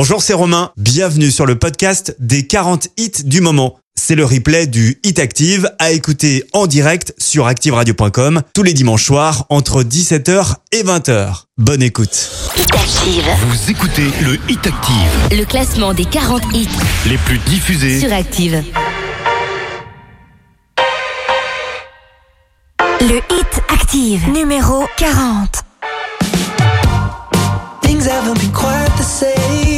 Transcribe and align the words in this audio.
Bonjour, 0.00 0.22
c'est 0.22 0.32
Romain. 0.32 0.70
Bienvenue 0.76 1.32
sur 1.32 1.44
le 1.44 1.58
podcast 1.58 2.14
des 2.20 2.46
40 2.46 2.86
hits 2.98 3.24
du 3.24 3.40
moment. 3.40 3.80
C'est 3.96 4.14
le 4.14 4.24
replay 4.24 4.68
du 4.68 5.00
Hit 5.02 5.18
Active 5.18 5.72
à 5.80 5.90
écouter 5.90 6.44
en 6.52 6.68
direct 6.68 7.14
sur 7.18 7.48
activeradio.com 7.48 8.42
tous 8.54 8.62
les 8.62 8.74
dimanches 8.74 9.04
soirs 9.04 9.46
entre 9.48 9.82
17h 9.82 10.54
et 10.70 10.84
20h. 10.84 11.46
Bonne 11.56 11.82
écoute. 11.82 12.30
Hit 12.56 12.72
Active. 12.72 13.24
Vous 13.48 13.70
écoutez 13.72 14.06
le 14.22 14.38
Hit 14.48 14.64
Active. 14.68 15.36
Le 15.36 15.44
classement 15.44 15.92
des 15.92 16.04
40 16.04 16.44
hits 16.54 16.68
les 17.06 17.18
plus 17.18 17.38
diffusés 17.38 17.98
sur 17.98 18.12
Active. 18.12 18.62
Le 23.00 23.16
Hit 23.16 23.62
Active 23.68 24.30
numéro 24.30 24.84
40. 24.96 25.64
Things 27.82 28.06
haven't 28.06 28.38
been 28.38 28.52
quite 28.52 28.96
the 28.96 29.02
same. 29.02 29.77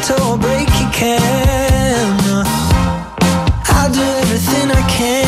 it 0.00 0.20
or 0.20 0.38
break 0.38 0.68
your 0.80 0.90
camera. 0.92 2.44
I'll 3.66 3.92
do 3.92 4.00
everything 4.00 4.70
I 4.70 4.82
can 4.88 5.19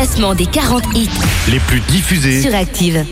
classement 0.00 0.34
des 0.34 0.46
40 0.46 0.82
hits 0.94 1.10
les 1.50 1.60
plus 1.60 1.80
diffusés. 1.80 2.40
sur 2.40 2.54
Active. 2.54 3.04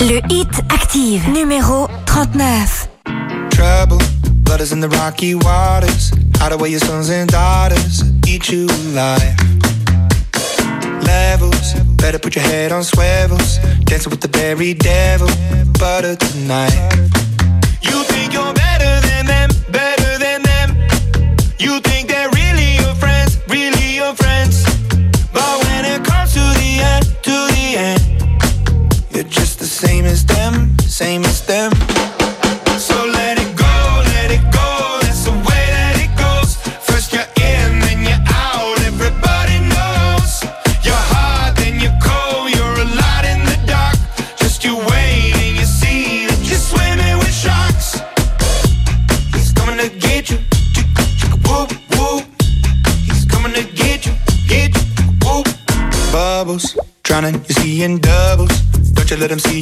Le 0.00 0.18
hit 0.28 0.48
active 0.74 1.22
numéro 1.30 1.86
39. 2.06 2.88
trouble. 3.50 3.96
Blood 4.42 4.60
is 4.60 4.72
in 4.72 4.80
the 4.80 4.88
rocky 4.88 5.36
waters. 5.36 6.10
Hide 6.40 6.52
away 6.52 6.70
your 6.70 6.80
sons 6.80 7.10
and 7.10 7.28
daughters. 7.28 8.02
Eat 8.26 8.48
you 8.48 8.66
alive. 8.66 9.36
Levels. 11.04 11.74
Better 11.96 12.18
put 12.18 12.34
your 12.34 12.44
head 12.44 12.72
on 12.72 12.82
swivels. 12.82 13.60
Dancing 13.84 14.10
with 14.10 14.20
the 14.20 14.36
very 14.36 14.74
devil. 14.74 15.28
Butter 15.78 16.16
tonight. 16.16 17.29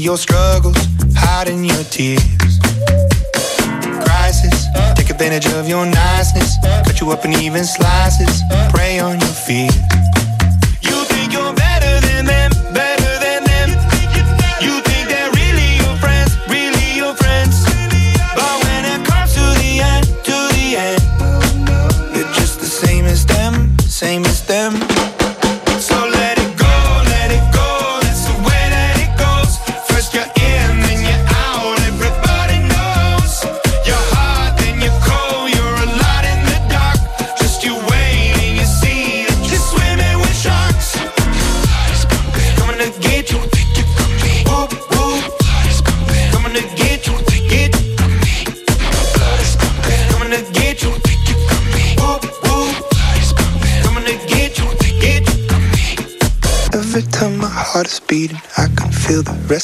Your 0.09 0.17
struggles, 0.17 0.79
hiding 1.15 1.63
your 1.63 1.85
tears 1.85 2.59
crisis. 4.01 4.67
Take 4.95 5.11
advantage 5.11 5.47
of 5.53 5.69
your 5.69 5.85
niceness. 5.85 6.57
Cut 6.87 6.99
you 6.99 7.11
up 7.11 7.27
in 7.27 7.35
even 7.35 7.63
slices. 7.63 8.08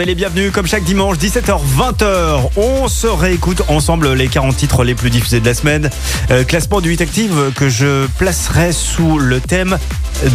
Soyez 0.00 0.12
les 0.12 0.14
bienvenus 0.14 0.50
comme 0.50 0.66
chaque 0.66 0.84
dimanche 0.84 1.18
17h-20h. 1.18 2.52
On 2.56 2.88
se 2.88 3.06
réécoute 3.06 3.60
ensemble 3.68 4.14
les 4.14 4.28
40 4.28 4.56
titres 4.56 4.82
les 4.82 4.94
plus 4.94 5.10
diffusés 5.10 5.40
de 5.40 5.44
la 5.44 5.52
semaine. 5.52 5.90
Euh, 6.30 6.42
classement 6.42 6.80
du 6.80 6.94
Hit 6.94 7.02
Active 7.02 7.52
que 7.54 7.68
je 7.68 8.06
placerai 8.16 8.72
sous 8.72 9.18
le 9.18 9.40
thème 9.40 9.76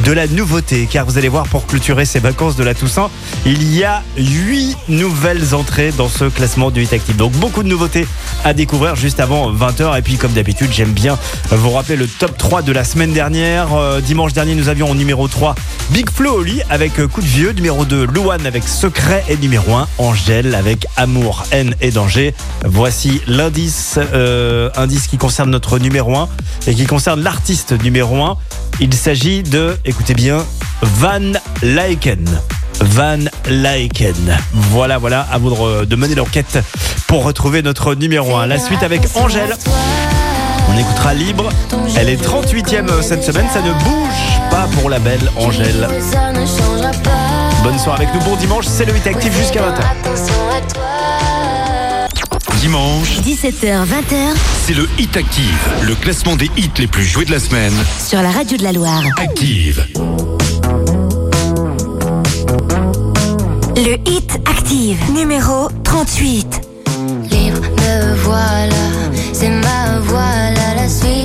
de 0.06 0.12
la 0.12 0.28
nouveauté 0.28 0.88
car 0.92 1.08
vous 1.08 1.18
allez 1.18 1.30
voir 1.30 1.48
pour 1.48 1.66
clôturer 1.66 2.06
ces 2.06 2.20
vacances 2.20 2.56
de 2.56 2.64
la 2.64 2.76
Toussaint, 2.76 3.10
il 3.46 3.76
y 3.76 3.84
a 3.84 4.04
8 4.18 4.78
nouvelles 4.90 5.56
entrées 5.56 5.92
dans 5.92 6.10
ce 6.10 6.26
classement 6.26 6.70
du 6.70 6.84
Hit 6.84 6.94
Active. 6.94 7.16
Donc 7.16 7.32
beaucoup 7.34 7.64
de 7.64 7.68
nouveautés 7.68 8.08
à 8.44 8.54
découvrir 8.54 8.96
juste 8.96 9.20
avant 9.20 9.52
20h 9.52 9.98
et 9.98 10.04
puis 10.04 10.18
comme 10.18 10.34
d'habitude, 10.34 10.70
j'aime 10.72 10.92
bien 10.92 11.18
vous 11.50 11.72
rappeler 11.72 11.96
le 11.96 12.08
top 12.08 12.38
3 12.38 12.62
de 12.62 12.72
la 12.72 12.84
semaine 12.84 13.14
dernière. 13.14 13.74
Euh, 13.74 14.00
dimanche 14.00 14.34
dernier, 14.34 14.54
nous 14.54 14.70
avions 14.70 14.92
en 14.92 14.96
numéro 14.96 15.28
3 15.28 15.56
Big 15.92 16.10
Flo 16.10 16.40
Oli 16.40 16.62
avec 16.70 17.00
euh, 17.00 17.08
Coup 17.08 17.22
de 17.22 17.28
vieux, 17.28 17.52
numéro 17.52 17.86
2 17.86 18.08
Louane 18.08 18.46
avec 18.46 18.68
Secret 18.68 19.24
et 19.30 19.38
numéro 19.38 19.76
1 19.76 19.88
Angèle 20.00 20.56
avec 20.56 20.88
Amour, 20.98 21.44
haine 21.52 21.76
et 21.80 21.92
danger. 21.92 22.34
Voici 22.66 23.22
l'indice 23.28 24.00
euh, 24.14 24.70
indice 24.76 25.08
qui 25.08 25.18
concerne 25.18 25.52
notre 25.52 25.78
numéro 25.78 26.18
1 26.18 26.28
et 26.68 26.74
qui 26.74 26.86
concerne 26.86 27.22
l'artiste 27.22 27.72
numéro 27.84 28.24
1. 28.24 28.38
Il 28.80 28.94
s'agit 28.94 29.44
de, 29.44 29.78
écoutez 29.86 30.16
bien, 30.16 30.44
Van 30.82 31.34
Lyken. 31.62 32.26
Van 32.82 33.20
Lyken. 33.48 34.38
Voilà, 34.54 34.98
voilà, 34.98 35.22
à 35.32 35.38
vous 35.38 35.86
de, 35.86 35.96
mener 35.96 36.16
l'enquête 36.16 36.60
pour 37.08 37.24
retrouver 37.24 37.62
notre 37.62 37.94
numéro 37.96 38.36
1. 38.36 38.48
La 38.48 38.60
suite 38.60 38.82
avec 38.82 39.02
Angèle. 39.16 39.56
On 40.68 40.78
écoutera 40.78 41.14
libre. 41.14 41.50
Elle 41.96 42.10
est 42.10 42.22
38e 42.22 43.02
cette 43.02 43.24
semaine. 43.24 43.46
Ça 43.54 43.62
ne 43.62 43.72
bouge 43.72 44.45
pas 44.66 44.76
pour 44.80 44.90
la 44.90 45.00
belle 45.00 45.32
Angèle. 45.38 45.88
Bonne 47.64 47.80
soirée 47.80 48.06
avec 48.06 48.16
nous. 48.16 48.30
Bon 48.30 48.36
dimanche. 48.36 48.66
C'est 48.68 48.86
le 48.86 48.94
8 48.94 49.08
actif 49.08 49.38
jusqu'à 49.38 49.62
20h. 49.62 49.82
Dimanche, 52.60 53.20
17h, 53.20 53.86
20h 53.86 54.34
c'est 54.66 54.74
le 54.74 54.88
Hit 54.98 55.16
Active, 55.18 55.70
le 55.84 55.94
classement 55.94 56.36
des 56.36 56.50
hits 56.58 56.72
les 56.80 56.88
plus 56.88 57.04
joués 57.04 57.26
de 57.26 57.32
la 57.32 57.40
semaine. 57.40 57.74
sur 58.04 58.20
la 58.24 58.32
radio 58.32 58.58
de 58.58 58.64
la 58.64 58.72
Loire. 58.72 59.04
Active. 59.18 59.86
Le 63.76 64.10
hit 64.10 64.32
active 64.50 64.98
numéro 65.14 65.70
38. 65.84 66.62
Libre, 67.30 67.62
me 67.62 68.16
voilà, 68.24 68.74
c'est 69.32 69.50
ma 69.50 70.00
voilà 70.00 70.74
la 70.76 70.90
suite 70.90 71.25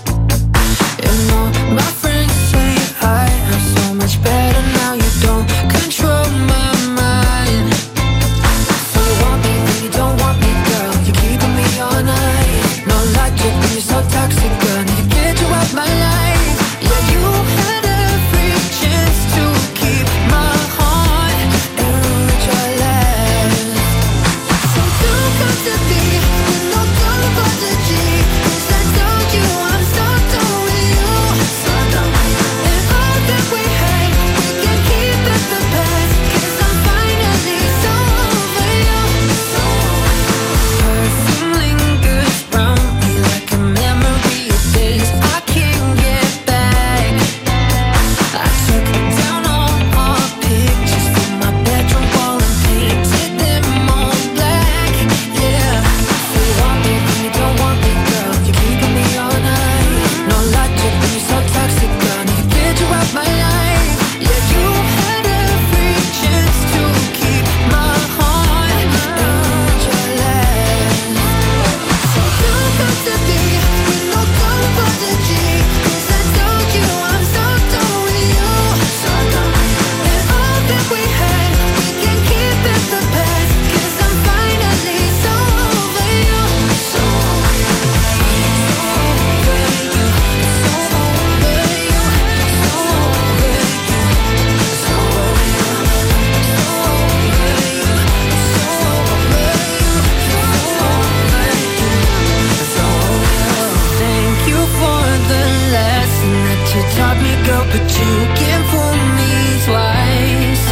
but 107.71 107.87
you 107.99 108.13
can 108.39 108.59
fool 108.69 108.97
me 109.17 109.33
twice. 109.65 110.65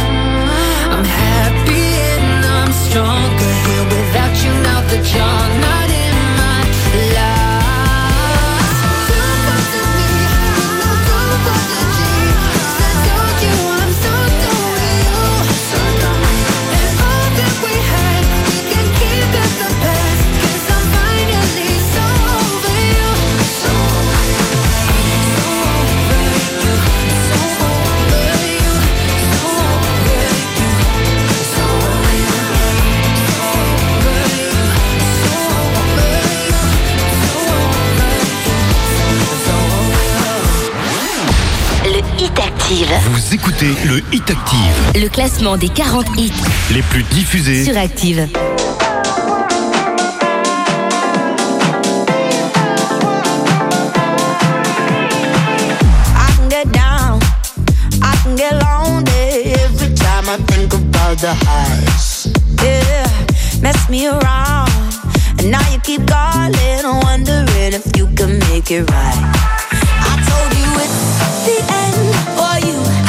I'm 0.94 1.04
happy 1.04 1.86
and 2.14 2.44
I'm 2.46 2.72
stronger 2.72 3.52
here 3.66 3.84
without 3.94 4.34
you 4.44 4.52
that 4.90 5.04
you're 5.14 5.60
not. 5.60 5.79
Active. 42.70 42.88
Vous 43.10 43.34
écoutez 43.34 43.74
le 43.84 44.00
Hit 44.12 44.30
Active. 44.30 44.92
Le 44.94 45.08
classement 45.08 45.56
des 45.56 45.68
40 45.68 46.06
hits 46.16 46.32
les 46.72 46.82
plus 46.82 47.02
diffusés 47.02 47.64
sur 47.64 47.76
Active. 47.76 48.28
I 56.14 56.30
can 56.36 56.48
get 56.48 56.70
down, 56.70 57.18
I 58.02 58.16
can 58.22 58.36
get 58.36 58.52
lonely 58.52 59.52
every 59.64 59.92
time 59.94 60.28
I 60.28 60.36
think 60.52 60.72
about 60.72 61.18
the 61.18 61.34
highs. 61.34 62.28
Yeah, 62.62 63.04
mess 63.60 63.88
me 63.88 64.06
around. 64.06 64.70
And 65.40 65.50
now 65.50 65.58
you 65.72 65.80
keep 65.82 66.06
calling, 66.06 66.84
wondering 67.02 67.72
if 67.72 67.96
you 67.96 68.06
can 68.14 68.38
make 68.50 68.70
it 68.70 68.88
right. 68.88 69.34
I 69.72 70.22
told 70.28 70.54
you 70.56 70.70
it's 70.78 71.18
the 71.46 71.74
end. 71.74 72.09
you. 72.66 72.99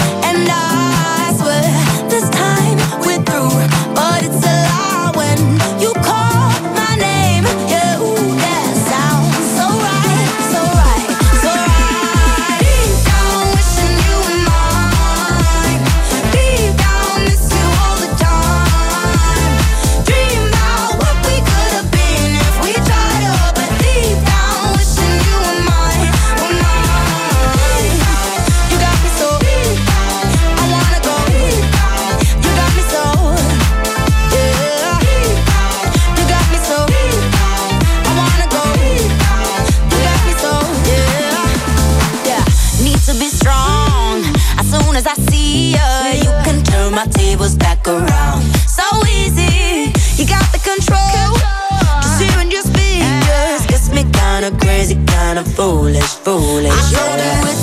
Foolish, 55.62 56.16
foolish. 56.26 56.74
I 56.74 56.82
told 56.98 57.20
you 57.22 57.52
it's 57.52 57.61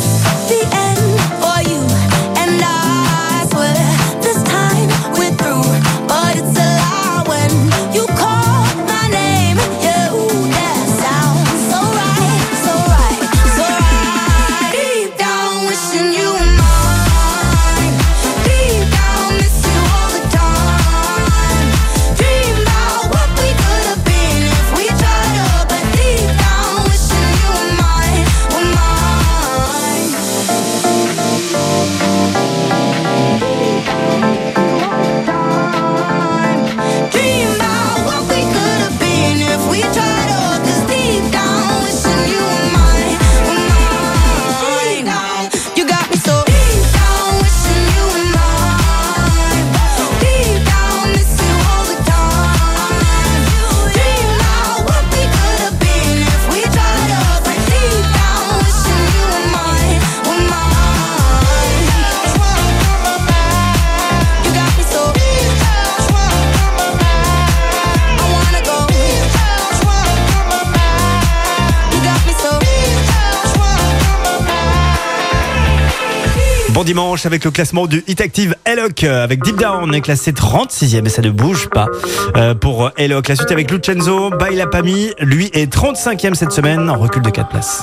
Bon 76.79 76.85
dimanche 76.85 77.27
avec 77.27 77.45
le 77.45 77.51
classement 77.51 77.89
du 77.89 78.05
Hit 78.07 78.21
Active 78.21 78.55
Eloc 78.65 79.03
euh, 79.03 79.25
avec 79.25 79.43
Deep 79.43 79.57
Down 79.57 79.93
est 79.93 80.01
classé 80.01 80.31
36e 80.31 81.05
et 81.05 81.09
ça 81.09 81.23
ne 81.23 81.31
bouge 81.31 81.69
pas 81.69 81.89
euh, 82.37 82.55
pour 82.55 82.93
Eloc. 82.97 83.27
La 83.27 83.35
suite 83.35 83.51
avec 83.51 83.69
Lucenzo, 83.73 84.31
Baila 84.31 84.69
Pami, 84.69 85.11
lui 85.19 85.51
est 85.55 85.75
35e 85.75 86.35
cette 86.35 86.53
semaine 86.53 86.89
en 86.89 86.97
recul 86.97 87.21
de 87.21 87.31
4 87.31 87.49
places. 87.49 87.83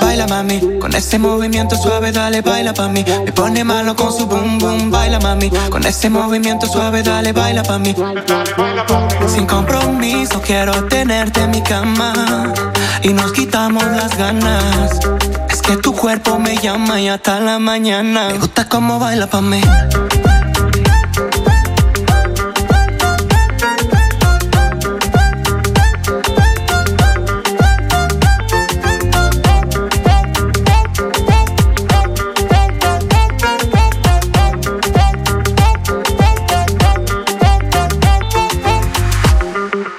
Baila 0.00 0.28
mami, 0.28 0.78
con 0.78 0.94
ese 0.94 1.18
movimiento 1.18 1.74
suave 1.74 2.12
dale 2.12 2.42
baila 2.42 2.72
pa' 2.72 2.86
mí. 2.86 3.04
Me 3.24 3.32
pone 3.32 3.64
malo 3.64 3.96
con 3.96 4.12
su 4.12 4.26
boom 4.28 4.58
boom, 4.60 4.92
baila 4.92 5.18
mami. 5.18 5.50
Con 5.68 5.84
ese 5.84 6.08
movimiento 6.08 6.68
suave 6.68 7.02
dale 7.02 7.32
baila 7.32 7.64
pa' 7.64 7.80
mí. 7.80 7.92
Sin 9.26 9.46
compromiso 9.46 10.40
quiero 10.42 10.84
tenerte 10.84 11.40
en 11.40 11.50
mi 11.50 11.62
cama 11.62 12.52
y 13.02 13.12
nos 13.12 13.32
quitamos 13.32 13.82
las 13.82 14.16
ganas. 14.16 15.00
Que 15.68 15.76
tu 15.76 15.92
cuerpo 15.92 16.38
me 16.38 16.56
llama 16.56 16.98
y 16.98 17.08
hasta 17.08 17.40
la 17.40 17.58
mañana. 17.58 18.28
Me 18.28 18.38
gusta 18.38 18.66
cómo 18.70 18.98
baila 18.98 19.26
pa' 19.26 19.42
mí. 19.42 19.60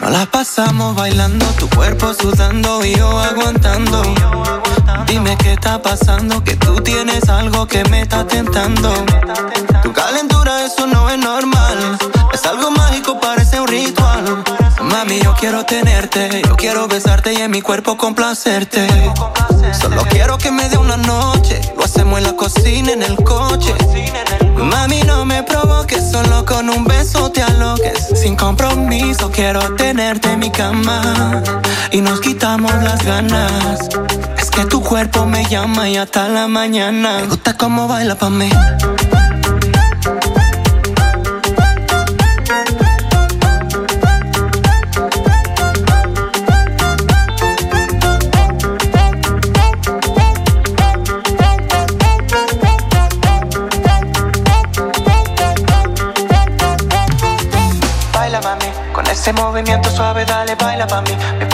Nos 0.02 0.12
la 0.12 0.26
pasamos 0.32 0.96
bailando, 0.96 1.46
tu 1.60 1.70
cuerpo 1.70 2.12
sudando 2.16 2.84
y 2.84 2.96
yo 2.96 3.09
está 5.70 5.82
pasando, 5.84 6.44
que 6.44 6.56
tú 6.56 6.82
tienes 6.82 7.30
algo 7.30 7.68
que 7.68 7.84
me 7.90 8.02
está 8.02 8.26
tentando. 8.26 8.92
Tu 9.84 9.94
calentura, 9.94 10.66
eso 10.66 10.88
no 10.88 11.08
es 11.12 11.20
normal. 11.20 11.96
Es 12.34 12.44
algo 12.48 12.72
mágico, 12.72 13.20
parece 13.20 13.60
un 13.60 13.68
ritual. 13.68 14.44
Mami, 14.82 15.20
yo 15.22 15.36
quiero 15.36 15.64
tenerte, 15.66 16.42
yo 16.48 16.56
quiero 16.56 16.88
besarte 16.88 17.34
y 17.34 17.38
en 17.38 17.52
mi 17.52 17.62
cuerpo 17.62 17.98
complacerte. 17.98 18.88
Solo 19.80 20.02
quiero 20.10 20.40
que 20.40 20.50
me 20.50 20.68
dé 20.70 20.78
una 20.78 20.98
noche, 20.98 21.62
lo 21.78 21.84
hacemos 21.84 22.18
en 22.18 22.24
la 22.24 22.34
cocina, 22.34 22.92
en 22.92 23.04
el 23.04 23.16
coche. 23.18 23.76
Mami, 24.56 25.04
no 25.04 25.24
me 25.24 25.44
provoques, 25.44 26.12
solo 26.12 26.46
con 26.46 26.68
un 26.72 26.84
beso 26.86 27.30
te 27.30 27.44
aloques. 27.44 28.08
Sin 28.16 28.36
compromiso, 28.36 29.30
quiero 29.30 29.76
tenerte 29.76 30.32
en 30.32 30.40
mi 30.40 30.50
cama 30.50 31.44
y 31.92 32.02
nos 32.02 32.20
quitamos 32.22 32.74
las 32.82 33.06
ganas. 33.06 33.88
Que 34.60 34.66
tu 34.66 34.82
cuerpo 34.84 35.26
me 35.26 35.46
llama 35.46 35.88
y 35.88 35.96
hasta 35.96 36.28
la 36.28 36.50
mañana. 36.50 37.20
Me 37.20 37.28
gusta 37.28 37.56
cómo 37.56 37.88
baila 37.88 38.16
pa' 38.16 38.30
mí. 38.30 38.50
Baila 58.14 58.42
mami, 58.42 58.66
con 58.92 59.08
ese 59.08 59.32
movimiento 59.32 59.90
suave 59.90 60.26
dale 60.26 60.56
baila 60.56 60.86
pa' 60.86 61.02
mí. 61.04 61.39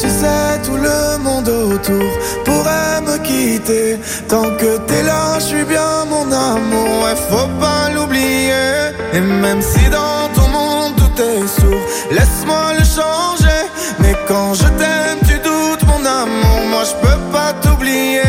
Tu 0.00 0.08
sais, 0.08 0.58
tout 0.64 0.76
le 0.76 1.18
monde 1.22 1.46
autour 1.46 2.10
pourrait 2.46 3.02
me 3.06 3.18
quitter. 3.18 3.98
Tant 4.28 4.48
que 4.56 4.78
t'es 4.86 5.02
là, 5.02 5.38
je 5.38 5.44
suis 5.44 5.64
bien 5.64 6.06
mon 6.08 6.24
amour. 6.32 7.04
Ouais, 7.04 7.16
faut 7.28 7.50
pas 7.60 7.90
l'oublier. 7.94 8.94
Et 9.12 9.20
même 9.20 9.60
si 9.60 9.90
dans 9.90 10.26
ton 10.34 10.48
monde 10.48 10.94
tout 10.96 11.22
est 11.22 11.46
sourd, 11.60 11.82
laisse-moi 12.10 12.72
le 12.78 12.84
changer. 12.84 13.60
Mais 13.98 14.14
quand 14.26 14.54
je 14.54 14.68
t'aime, 14.80 15.18
tu 15.28 15.34
doutes 15.46 15.84
mon 15.86 16.02
amour. 16.06 16.60
Moi, 16.70 16.84
je 16.90 16.94
peux 17.06 17.20
pas 17.30 17.52
t'oublier. 17.60 18.22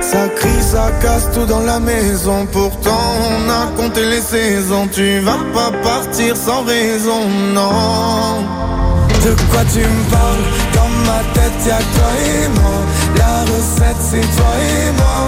Ça 0.00 0.26
crie, 0.34 0.62
ça 0.72 0.90
casse 1.00 1.30
tout 1.32 1.46
dans 1.46 1.60
la 1.60 1.78
maison. 1.78 2.44
Pourtant, 2.50 3.06
on 3.30 3.48
a 3.48 3.66
compté 3.80 4.04
les 4.04 4.20
saisons. 4.20 4.88
Tu 4.92 5.20
vas 5.20 5.38
pas 5.54 5.70
partir 5.80 6.36
sans 6.36 6.64
raison, 6.64 7.22
non. 7.54 8.42
De 9.24 9.30
quoi 9.50 9.62
tu 9.72 9.78
me 9.78 10.10
parles? 10.10 10.57
Ma 11.08 11.20
tête 11.34 11.60
y'a 11.66 11.80
toi 11.94 12.10
et 12.32 12.48
moi. 12.58 12.76
La 13.20 13.34
recette 13.50 14.02
c'est 14.10 14.28
toi 14.36 14.52
et 14.72 14.90
moi. 15.00 15.20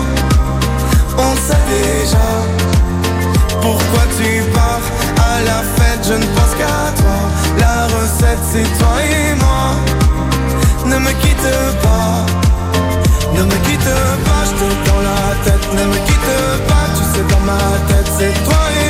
On 1.27 1.33
sait 1.47 1.65
déjà 1.75 2.29
Pourquoi 3.65 4.05
tu 4.17 4.31
pars 4.57 4.87
À 5.31 5.35
la 5.49 5.61
fête. 5.77 6.03
Je 6.09 6.17
ne 6.23 6.27
pense 6.37 6.55
qu'à 6.61 6.81
toi. 7.01 7.19
La 7.65 7.77
recette 7.97 8.45
c'est 8.53 8.69
toi 8.79 8.97
et 9.17 9.35
moi. 9.45 9.65
Ne 10.91 10.99
me 10.99 11.13
quitte 11.23 11.51
pas. 11.85 12.27
Ne 13.37 13.43
me 13.51 13.57
quitte 13.67 13.95
pas, 14.27 14.43
je 14.49 14.55
te 14.61 14.69
dans 14.89 15.03
la 15.09 15.23
tête. 15.45 15.67
Ne 15.79 15.85
me 15.93 15.99
quitte 16.07 16.33
pas. 16.69 16.81
Dans 17.29 18.90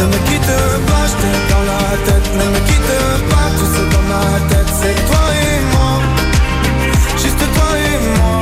Ne 0.00 0.06
me 0.06 0.18
quitte 0.28 0.56
pas, 0.88 1.04
je 1.10 1.16
t'ai 1.20 1.36
dans 1.52 1.64
la 1.72 1.84
tête. 2.06 2.28
Ne 2.38 2.46
me 2.54 2.60
quitte 2.68 2.94
pas, 3.30 3.48
tu 3.58 3.64
sais 3.72 3.88
dans 3.92 4.06
ma 4.12 4.24
tête, 4.50 4.70
c'est 4.80 4.98
toi 5.08 5.26
et 5.44 5.60
moi. 5.72 5.92
Juste 7.22 7.44
toi 7.56 7.70
et 7.90 7.98
moi. 8.18 8.40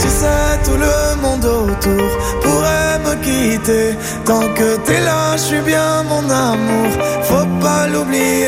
Tu 0.00 0.08
sais, 0.08 0.52
tout 0.64 0.78
le 0.86 0.98
monde 1.20 1.44
autour 1.44 2.08
pourrait 2.42 2.98
me 3.06 3.14
quitter. 3.22 3.96
Tant 4.24 4.48
que 4.54 4.78
t'es 4.86 5.00
là, 5.00 5.36
je 5.36 5.42
suis 5.42 5.60
bien 5.60 6.02
mon 6.04 6.24
amour. 6.30 6.90
Faut 7.24 7.48
pas 7.60 7.86
l'oublier. 7.86 8.46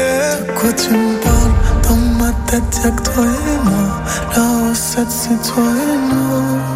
De 0.49 0.53
quoi 0.59 0.73
tu 0.73 0.91
me 0.95 1.17
parles? 1.23 1.57
Dans 1.87 2.25
ma 2.25 2.33
tête, 2.47 2.81
y'a 2.83 2.91
que 2.91 3.03
toi 3.03 3.25
et 3.25 3.69
moi. 3.69 3.89
La 4.35 4.71
recette, 4.71 5.11
c'est 5.11 5.53
toi 5.53 5.63
et 5.63 6.15
moi. 6.15 6.76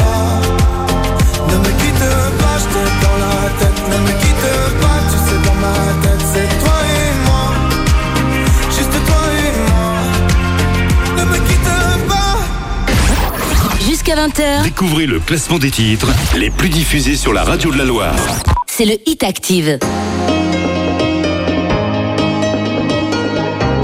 Jusqu'à 14.11 14.27
20h, 14.27 14.63
Découvrez 14.63 15.05
le 15.05 15.19
classement 15.19 15.57
des 15.57 15.71
titres 15.71 16.07
les 16.35 16.49
plus 16.49 16.67
diffusés 16.69 17.15
sur 17.15 17.31
la 17.31 17.43
radio 17.43 17.71
de 17.71 17.77
la 17.77 17.85
Loire. 17.85 18.13
c'est 18.67 18.83
le 18.83 18.95
Hit 19.05 19.23
Active. 19.23 19.79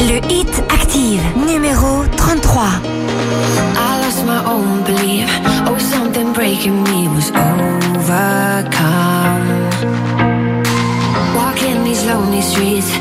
Le 0.02 0.18
Hit 0.30 0.64
Active, 0.70 1.22
numéro 1.48 2.04
33. 2.18 2.64
I 3.76 4.02
lost 4.04 4.26
my 4.26 4.40
own 4.46 4.84
belief. 4.84 5.30
Oh, 5.68 5.78
something 5.78 6.34
breaking 6.34 6.84
me 6.84 7.08
was 7.08 7.32
overcome. 7.32 8.68
Walking 11.36 11.84
these 11.86 12.06
lonely 12.06 12.42
streets, 12.42 12.92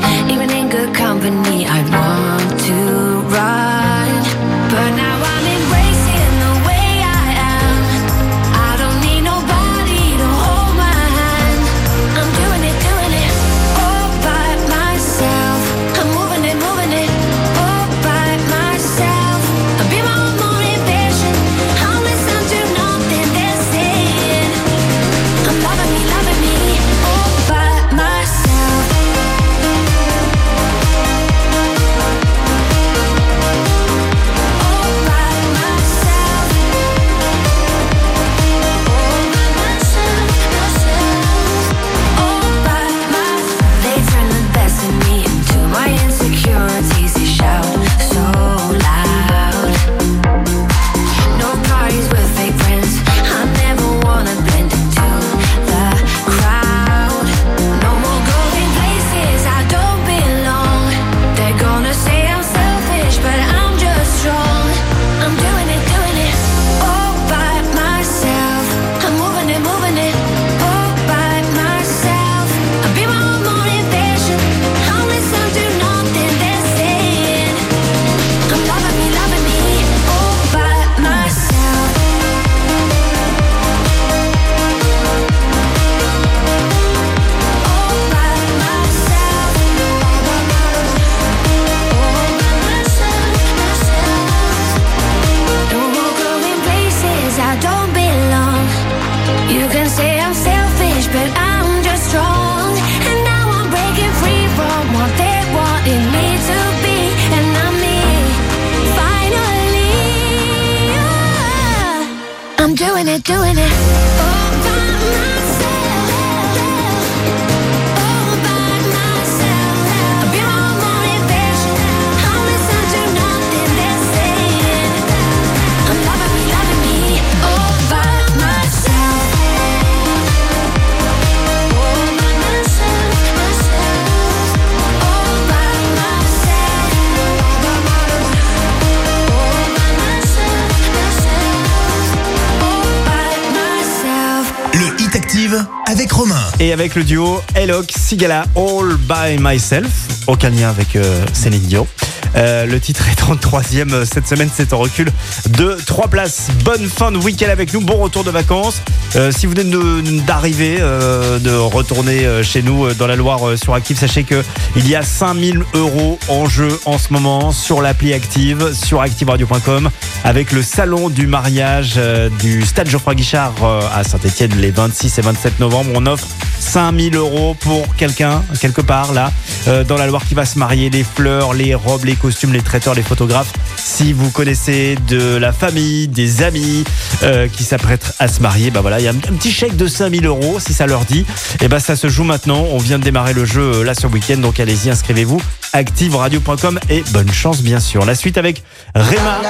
avec 146.79 146.93
le 146.93 147.03
duo 147.03 147.41
Elok 147.55 147.91
Sigala 147.97 148.45
All 148.55 148.97
By 148.97 149.39
Myself, 149.39 149.89
aucun 150.27 150.51
lien 150.51 150.69
avec 150.69 150.95
euh, 150.95 151.25
Céline 151.33 151.61
Dion. 151.61 151.87
Euh, 152.35 152.67
le 152.67 152.79
titre 152.79 153.09
est 153.09 153.19
33e 153.19 153.91
euh, 153.91 154.05
cette 154.05 154.27
semaine, 154.27 154.47
c'est 154.53 154.73
en 154.73 154.77
recul 154.77 155.09
de 155.49 155.75
3 155.87 156.07
places. 156.09 156.49
Bonne 156.63 156.87
fin 156.87 157.11
de 157.11 157.17
week-end 157.17 157.49
avec 157.49 157.73
nous, 157.73 157.81
bon 157.81 157.97
retour 157.97 158.23
de 158.23 158.29
vacances. 158.29 158.83
Si 159.31 159.47
vous 159.47 159.53
venez 159.53 160.21
d'arriver, 160.21 160.77
de 160.77 161.55
retourner 161.55 162.43
chez 162.43 162.61
nous 162.61 162.93
dans 162.93 163.07
la 163.07 163.15
Loire 163.15 163.57
sur 163.57 163.73
Active, 163.73 163.97
sachez 163.97 164.23
qu'il 164.23 164.87
y 164.87 164.95
a 164.95 165.01
5000 165.01 165.63
euros 165.73 166.19
en 166.27 166.45
jeu 166.47 166.67
en 166.85 166.99
ce 166.99 167.11
moment 167.11 167.51
sur 167.51 167.81
l'appli 167.81 168.13
Active, 168.13 168.73
sur 168.73 169.01
ActiveRadio.com, 169.01 169.89
avec 170.23 170.51
le 170.51 170.61
salon 170.61 171.09
du 171.09 171.25
mariage 171.25 171.99
du 172.39 172.61
Stade 172.63 172.89
Geoffroy 172.89 173.15
Guichard 173.15 173.53
à 173.95 174.03
Saint-Etienne 174.03 174.55
les 174.59 174.69
26 174.69 175.17
et 175.17 175.21
27 175.21 175.59
novembre. 175.59 175.89
On 175.95 176.05
offre 176.05 176.27
5000 176.67 177.15
euros 177.15 177.55
pour 177.61 177.95
quelqu'un, 177.95 178.43
quelque 178.59 178.81
part 178.81 179.13
là, 179.13 179.31
euh, 179.67 179.83
dans 179.85 179.95
la 179.95 180.05
Loire 180.05 180.25
qui 180.27 180.35
va 180.35 180.45
se 180.45 180.59
marier, 180.59 180.89
les 180.89 181.03
fleurs, 181.03 181.53
les 181.53 181.73
robes, 181.73 182.03
les 182.03 182.15
costumes, 182.15 182.51
les 182.51 182.61
traiteurs, 182.61 182.93
les 182.93 183.03
photographes. 183.03 183.53
Si 183.77 184.11
vous 184.11 184.29
connaissez 184.31 184.97
de 185.07 185.37
la 185.37 185.53
famille, 185.53 186.07
des 186.09 186.43
amis 186.43 186.83
euh, 187.23 187.47
qui 187.47 187.63
s'apprêtent 187.63 188.13
à 188.19 188.27
se 188.27 188.41
marier, 188.41 188.69
bah 188.69 188.81
voilà, 188.81 188.99
il 188.99 189.05
y 189.05 189.07
a 189.07 189.11
un, 189.11 189.15
petit 189.15 189.51
chèque 189.51 189.77
de 189.77 189.87
5000 189.87 190.25
euros 190.25 190.59
si 190.59 190.73
ça 190.73 190.87
leur 190.87 191.05
dit. 191.05 191.25
Et 191.61 191.69
bah 191.69 191.79
ça 191.79 191.95
se 191.95 192.09
joue 192.09 192.25
maintenant. 192.25 192.65
On 192.71 192.77
vient 192.77 192.99
de 192.99 193.03
démarrer 193.03 193.33
le 193.33 193.45
jeu 193.45 193.61
euh, 193.61 193.83
là 193.83 193.93
ce 193.93 194.05
week-end, 194.07 194.37
donc 194.37 194.59
allez-y, 194.59 194.89
inscrivez-vous. 194.89 195.41
ActiveRadio.com 195.71 196.79
et 196.89 197.03
bonne 197.11 197.31
chance 197.31 197.61
bien 197.61 197.79
sûr. 197.79 198.05
La 198.05 198.15
suite 198.15 198.37
avec 198.37 198.61
Rema. 198.93 199.41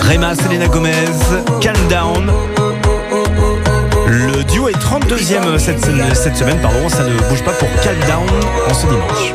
Rema, 0.00 0.34
Selena 0.34 0.66
Gomez, 0.66 0.94
Calm 1.60 1.88
Down. 1.88 2.59
Le 4.12 4.42
duo 4.42 4.68
est 4.68 4.72
32e 4.72 5.56
cette, 5.56 6.36
semaine, 6.36 6.58
pardon, 6.60 6.88
ça 6.88 7.04
ne 7.04 7.16
bouge 7.28 7.44
pas 7.44 7.52
pour 7.52 7.68
Calm 7.80 7.96
Down 8.08 8.28
en 8.68 8.74
ce 8.74 8.86
dimanche. 8.88 9.32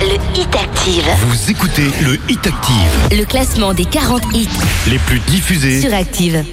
Le 0.00 0.38
Hit 0.38 0.54
Active. 0.54 1.04
Vous 1.26 1.50
écoutez 1.50 1.90
le 2.04 2.14
Hit 2.28 2.46
Active. 2.46 3.18
Le 3.18 3.24
classement 3.24 3.74
des 3.74 3.86
40 3.86 4.22
hits. 4.34 4.48
Les 4.88 5.00
plus 5.00 5.18
diffusés. 5.18 5.80
Sur 5.80 5.92
Active. 5.94 6.44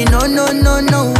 me 0.00 0.10
no, 0.10 0.18
no, 0.20 0.46
no, 0.52 0.80
no. 0.80 1.19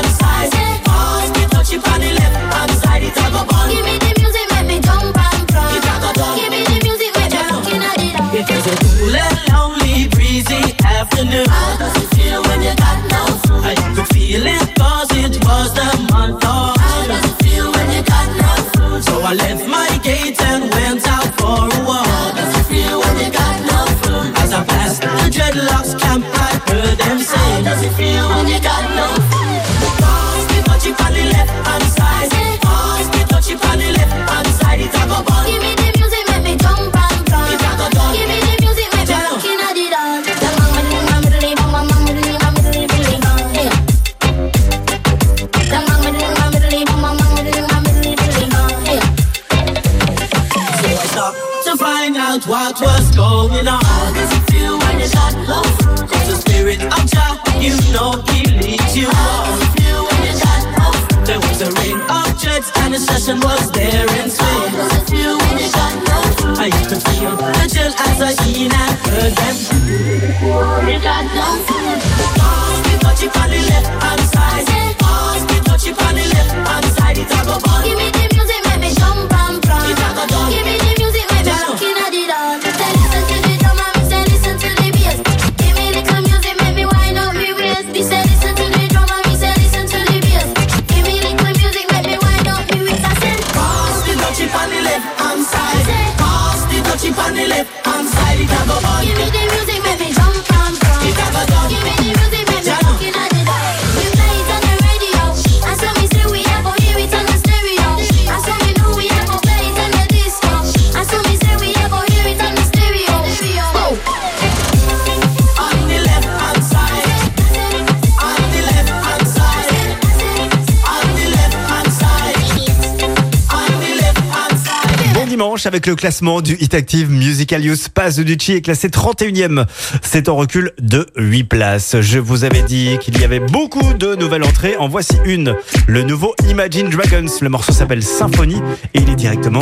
avec 125.71 125.87
le 125.87 125.95
classement 125.95 126.41
du 126.41 126.57
Hit 126.59 126.73
Active 126.73 127.09
Musical 127.09 127.65
Use. 127.65 127.87
Paz 127.87 128.19
Ducci 128.19 128.51
est 128.51 128.61
classé 128.61 128.89
31e. 128.89 129.65
C'est 130.01 130.27
en 130.27 130.35
recul 130.35 130.73
de 130.81 131.07
8 131.15 131.45
places. 131.45 132.01
Je 132.01 132.19
vous 132.19 132.43
avais 132.43 132.61
dit 132.61 132.97
qu'il 132.99 133.17
y 133.21 133.23
avait 133.23 133.39
beaucoup 133.39 133.93
de 133.93 134.15
nouvelles 134.15 134.43
entrées. 134.43 134.75
En 134.75 134.89
voici 134.89 135.15
une. 135.23 135.55
Le 135.87 136.03
nouveau 136.03 136.35
Imagine 136.49 136.89
Dragons. 136.89 137.31
Le 137.41 137.47
morceau 137.47 137.71
s'appelle 137.71 138.03
Symphonie 138.03 138.61
et 138.93 138.99
il 138.99 139.09
est 139.09 139.15
directement 139.15 139.61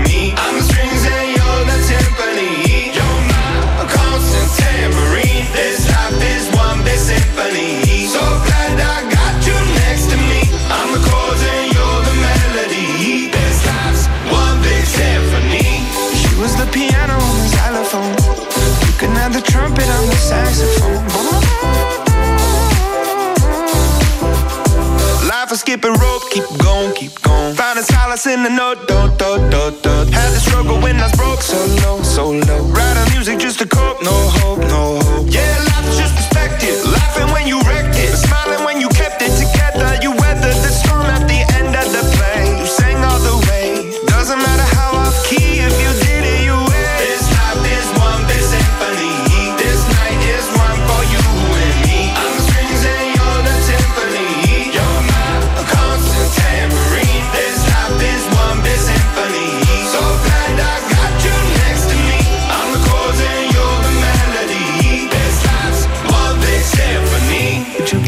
skipping 25.71 25.93
rope, 25.93 26.21
keep 26.29 26.43
going, 26.57 26.93
keep 26.95 27.21
going. 27.21 27.55
Finding 27.55 27.85
solace 27.85 28.27
in 28.27 28.43
the 28.43 28.49
note, 28.49 28.89
do, 28.89 29.07
do, 29.17 29.37
do, 29.49 29.71
do. 29.81 30.11
Had 30.11 30.31
to 30.33 30.39
struggle 30.39 30.77
when 30.81 30.97
I 30.97 31.03
was 31.03 31.15
broke, 31.15 31.41
so 31.41 31.65
low, 31.81 32.03
so 32.03 32.31
low. 32.31 32.63
Writing 32.75 33.13
music 33.13 33.39
just 33.39 33.59
to 33.59 33.65
cope, 33.65 34.03
no 34.03 34.11
hope, 34.11 34.59
no 34.59 34.99
hope. 34.99 35.27
Yeah. 35.29 35.50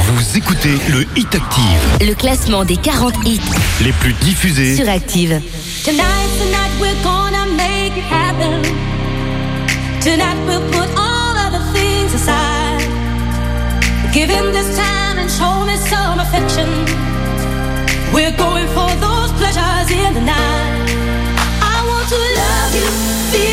Vous 0.00 0.38
écoutez 0.38 0.78
le 0.88 1.02
Hit 1.16 1.34
Active. 1.34 1.98
Le 2.00 2.14
classement 2.14 2.64
des 2.64 2.78
40 2.78 3.14
hits 3.26 3.40
les 3.84 3.92
plus 3.92 4.14
diffusés 4.14 4.74
sur 4.74 4.88
Active. 4.88 5.38
Tonight, 5.84 6.00
tonight 6.38 6.72
we're 6.80 6.96
gonna 7.02 7.44
make 7.54 7.94
it 7.94 8.04
happen. 8.10 8.62
Tonight 10.00 10.38
we'll 10.46 10.62
put 10.70 10.88
all 10.96 11.36
other 11.36 11.60
things 11.74 12.14
aside. 12.14 12.80
Give 14.14 14.30
him 14.30 14.50
this 14.52 14.74
time 14.76 15.18
and 15.18 15.30
show 15.30 15.62
me 15.66 15.76
some 15.76 16.20
affection. 16.20 16.68
We're 18.14 18.34
going 18.38 18.68
for 18.68 18.88
those 18.98 19.30
pleasures 19.32 19.90
in 19.90 20.14
the 20.14 20.22
night. 20.22 20.88
I 21.60 21.84
want 21.86 22.08
to 22.08 22.16
love 22.16 22.74
you. 23.36 23.51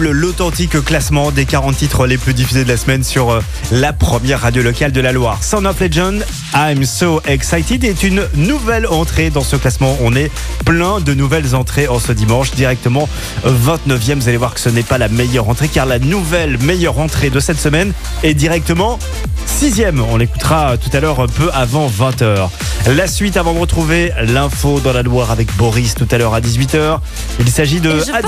l'authentique 0.00 0.82
classement 0.82 1.30
des 1.30 1.44
40 1.44 1.76
titres 1.76 2.06
les 2.06 2.16
plus 2.16 2.32
diffusés 2.32 2.64
de 2.64 2.68
la 2.68 2.78
semaine 2.78 3.04
sur 3.04 3.30
euh, 3.30 3.40
la 3.70 3.92
première 3.92 4.40
radio 4.40 4.62
locale 4.62 4.92
de 4.92 5.00
la 5.00 5.12
Loire. 5.12 5.42
Son 5.42 5.66
of 5.66 5.78
Legend, 5.80 6.24
I'm 6.54 6.84
So 6.84 7.20
Excited 7.26 7.84
est 7.84 8.02
une 8.02 8.26
nouvelle 8.34 8.86
entrée 8.86 9.28
dans 9.28 9.42
ce 9.42 9.56
classement. 9.56 9.96
On 10.00 10.16
est 10.16 10.30
plein 10.64 11.00
de 11.00 11.12
nouvelles 11.12 11.54
entrées 11.54 11.86
en 11.86 11.98
ce 11.98 12.12
dimanche, 12.12 12.52
directement 12.52 13.08
29e. 13.44 14.14
Vous 14.14 14.28
allez 14.28 14.38
voir 14.38 14.54
que 14.54 14.60
ce 14.60 14.70
n'est 14.70 14.82
pas 14.82 14.96
la 14.96 15.08
meilleure 15.08 15.50
entrée 15.50 15.68
car 15.68 15.84
la 15.84 15.98
nouvelle 15.98 16.56
meilleure 16.58 16.98
entrée 16.98 17.28
de 17.28 17.40
cette 17.40 17.60
semaine 17.60 17.92
est 18.22 18.34
directement 18.34 18.98
6e. 19.46 20.00
On 20.00 20.16
l'écoutera 20.16 20.78
tout 20.78 20.90
à 20.96 21.00
l'heure 21.00 21.20
un 21.20 21.28
peu 21.28 21.50
avant 21.52 21.88
20h. 21.88 22.48
La 22.86 23.06
suite 23.06 23.36
avant 23.36 23.52
de 23.52 23.58
retrouver 23.58 24.12
l'info 24.22 24.80
dans 24.80 24.94
la 24.94 25.02
Loire 25.02 25.30
avec 25.30 25.54
Boris 25.56 25.94
tout 25.94 26.08
à 26.10 26.16
l'heure 26.16 26.32
à 26.32 26.40
18h. 26.40 27.00
Il 27.40 27.50
s'agit 27.50 27.80
de 27.80 27.90
AD 28.14 28.26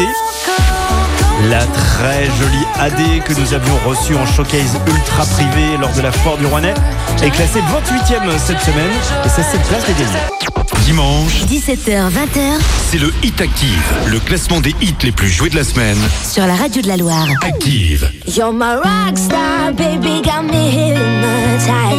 la 1.49 1.65
très 1.67 2.27
jolie 2.27 2.67
AD 2.79 3.25
que 3.25 3.33
nous 3.41 3.55
avions 3.55 3.79
reçue 3.87 4.15
en 4.15 4.27
showcase 4.27 4.79
ultra 4.87 5.25
privé 5.25 5.77
lors 5.81 5.93
de 5.93 6.03
la 6.03 6.13
Foire 6.13 6.37
du 6.37 6.47
Rouennais, 6.47 6.75
est 7.23 7.31
classée 7.31 7.61
28e 7.61 8.39
cette 8.39 8.61
semaine 8.61 8.91
et 9.25 9.29
ça 9.29 9.43
cette 9.43 9.63
place 9.63 9.89
est 9.89 9.99
gagnée. 9.99 10.85
Dimanche, 10.85 11.45
17h-20h, 11.45 12.59
c'est 12.91 12.99
le 12.99 13.13
Hit 13.23 13.41
Active, 13.41 13.95
le 14.07 14.19
classement 14.19 14.61
des 14.61 14.75
hits 14.81 14.95
les 15.03 15.13
plus 15.13 15.29
joués 15.29 15.51
de 15.51 15.57
la 15.57 15.65
semaine 15.65 15.99
sur 16.25 16.47
la 16.47 16.55
radio 16.55 16.83
de 16.83 16.89
la 16.89 16.97
Loire. 16.97 17.27
Active. 17.43 18.11
You're 18.27 18.53
my 18.53 18.77
rockstar, 18.77 19.73
baby, 19.77 20.23
got 20.23 20.43
me. 20.43 20.95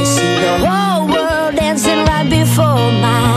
See 0.04 0.22
the 0.22 0.66
whole 0.66 1.08
world 1.08 1.56
dancing 1.56 2.04
right 2.06 2.28
before 2.30 2.92
my 3.02 3.31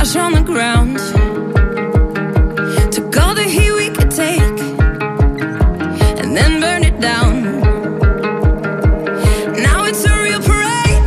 ash 0.00 0.16
on 0.16 0.32
the 0.32 0.42
ground. 0.52 0.98
Took 2.92 3.16
all 3.16 3.34
the 3.34 3.48
heat 3.54 3.72
we 3.82 3.88
could 3.96 4.10
take 4.10 4.58
and 6.20 6.36
then 6.36 6.60
burn 6.60 6.82
it 6.90 6.98
down. 7.00 7.34
Now 9.68 9.78
it's 9.88 10.04
a 10.04 10.14
real 10.26 10.42
parade. 10.50 11.06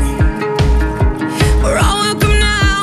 We're 1.64 1.80
all 1.86 2.00
welcome 2.08 2.38
now. 2.54 2.78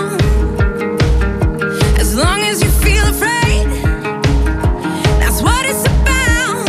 As 2.03 2.11
long 2.23 2.41
as 2.51 2.57
you 2.65 2.71
feel 2.87 3.05
afraid, 3.15 3.67
that's 5.21 5.41
what 5.47 5.63
it's 5.71 5.85
about. 5.97 6.67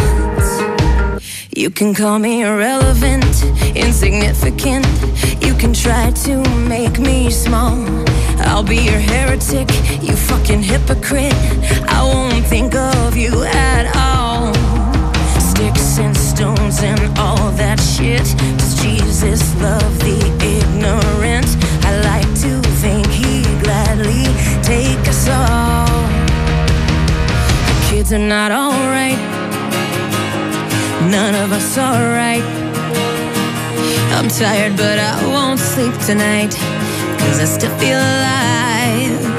You 1.56 1.70
can 1.70 1.94
call 1.94 2.18
me 2.20 2.34
irrelevant, 2.42 3.34
insignificant. 3.76 4.88
You 5.46 5.54
can 5.62 5.74
try 5.74 6.12
to 6.26 6.34
make 6.76 6.98
me 7.00 7.30
small 7.30 7.76
I'll 8.48 8.64
be 8.64 8.78
your 8.78 9.00
heretic, 9.00 9.70
you 10.02 10.16
fucking 10.16 10.64
hypocrite. 10.64 11.36
I 11.90 12.02
won't 12.04 12.46
think 12.46 12.74
of 12.76 13.16
you 13.16 13.44
at 13.44 13.86
all. 13.96 14.54
Sticks 15.40 16.00
and 16.00 16.16
stones 16.16 16.82
and 16.82 17.00
all 17.20 17.52
that 17.62 17.80
shit. 17.80 18.26
Does 18.58 18.82
Jesus 18.82 19.42
love 19.62 20.00
the 20.00 20.18
ignorant? 20.56 21.50
I 21.86 21.92
like 22.12 22.32
to 22.44 22.62
think 22.82 23.06
he 23.08 23.44
gladly 23.64 24.26
take 24.64 25.04
us 25.08 25.28
all. 25.28 26.02
The 27.68 27.78
kids 27.90 28.14
are 28.14 28.28
not 28.36 28.52
alright. 28.52 29.20
None 31.12 31.36
of 31.36 31.52
us 31.52 31.78
are 31.78 32.10
right. 32.24 32.44
I'm 34.18 34.30
tired, 34.30 34.76
but 34.78 34.98
I 34.98 35.14
won't 35.34 35.60
sleep 35.60 35.94
tonight. 36.06 36.77
Cause 37.20 37.40
I 37.40 37.46
still 37.46 37.78
feel 37.80 37.98
alive. 37.98 39.37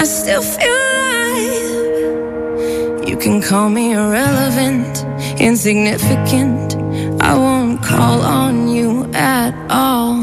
I 0.00 0.04
still 0.04 0.40
feel 0.42 0.72
alive. 0.72 1.88
You 3.08 3.16
can 3.16 3.40
call 3.42 3.68
me 3.68 3.92
irrelevant, 3.92 5.04
insignificant. 5.38 6.76
I 7.20 7.34
won't 7.36 7.82
call 7.82 8.22
on 8.22 8.68
you 8.68 9.06
at 9.14 9.52
all. 9.68 10.16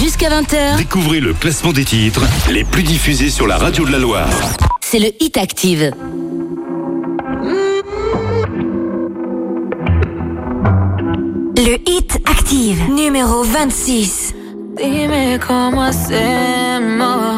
Jusqu'à 0.00 0.30
20h, 0.30 0.76
Découvrez 0.78 1.20
le 1.20 1.34
classement 1.34 1.72
des 1.72 1.84
titres 1.84 2.22
les 2.50 2.64
plus 2.64 2.82
diffusés 2.82 3.28
sur 3.30 3.46
la 3.46 3.58
radio 3.58 3.84
de 3.84 3.92
la 3.92 3.98
Loire. 3.98 4.28
c'est 4.80 4.98
le 5.00 5.10
Hit 5.20 5.36
Active. 5.36 5.92
Le 11.56 11.78
Hit 11.88 12.18
Active, 12.24 12.90
numéro 12.90 13.42
26. 13.42 14.34
Dime 14.76 15.38
cómo 15.46 15.82
hacemos. 15.82 17.37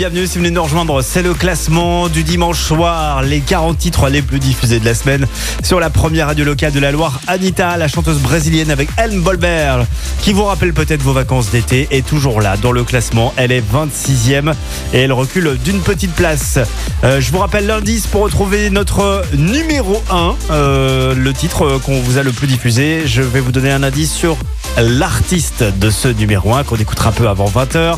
Bienvenus 0.00 0.30
si 0.30 0.38
vous 0.38 0.44
venez 0.44 0.54
nous 0.54 0.62
rejoindre. 0.62 1.02
C'est 1.02 1.20
le 1.20 1.34
classement 1.34 2.08
du 2.08 2.24
dimanche 2.24 2.58
soir. 2.58 3.20
Les 3.20 3.40
40 3.40 3.76
titres 3.76 4.08
les 4.08 4.22
plus 4.22 4.38
diffusés 4.38 4.80
de 4.80 4.84
la 4.86 4.94
semaine. 4.94 5.26
Sur 5.62 5.78
la 5.78 5.90
première 5.90 6.28
radio 6.28 6.42
locale 6.42 6.72
de 6.72 6.80
la 6.80 6.90
Loire, 6.90 7.20
Anita, 7.26 7.76
la 7.76 7.86
chanteuse 7.86 8.18
brésilienne 8.18 8.70
avec 8.70 8.88
Elm 8.96 9.20
Bolbert, 9.20 9.84
qui 10.22 10.32
vous 10.32 10.44
rappelle 10.44 10.72
peut-être 10.72 11.02
vos 11.02 11.12
vacances 11.12 11.50
d'été, 11.50 11.86
est 11.90 12.06
toujours 12.06 12.40
là 12.40 12.56
dans 12.56 12.72
le 12.72 12.82
classement. 12.82 13.34
Elle 13.36 13.52
est 13.52 13.60
26e 13.60 14.54
et 14.94 15.00
elle 15.00 15.12
recule 15.12 15.58
d'une 15.62 15.80
petite 15.80 16.14
place. 16.14 16.58
Euh, 17.04 17.20
je 17.20 17.30
vous 17.30 17.38
rappelle 17.38 17.66
l'indice 17.66 18.06
pour 18.06 18.22
retrouver 18.22 18.70
notre 18.70 19.22
numéro 19.36 20.02
1, 20.10 20.34
euh, 20.50 21.14
le 21.14 21.32
titre 21.34 21.78
qu'on 21.84 22.00
vous 22.00 22.16
a 22.16 22.22
le 22.22 22.32
plus 22.32 22.46
diffusé. 22.46 23.02
Je 23.04 23.20
vais 23.20 23.40
vous 23.40 23.52
donner 23.52 23.70
un 23.70 23.82
indice 23.82 24.14
sur 24.14 24.38
l'artiste 24.78 25.62
de 25.62 25.90
ce 25.90 26.08
numéro 26.08 26.54
1 26.54 26.64
qu'on 26.64 26.76
écoutera 26.76 27.10
un 27.10 27.12
peu 27.12 27.28
avant 27.28 27.46
20h. 27.46 27.96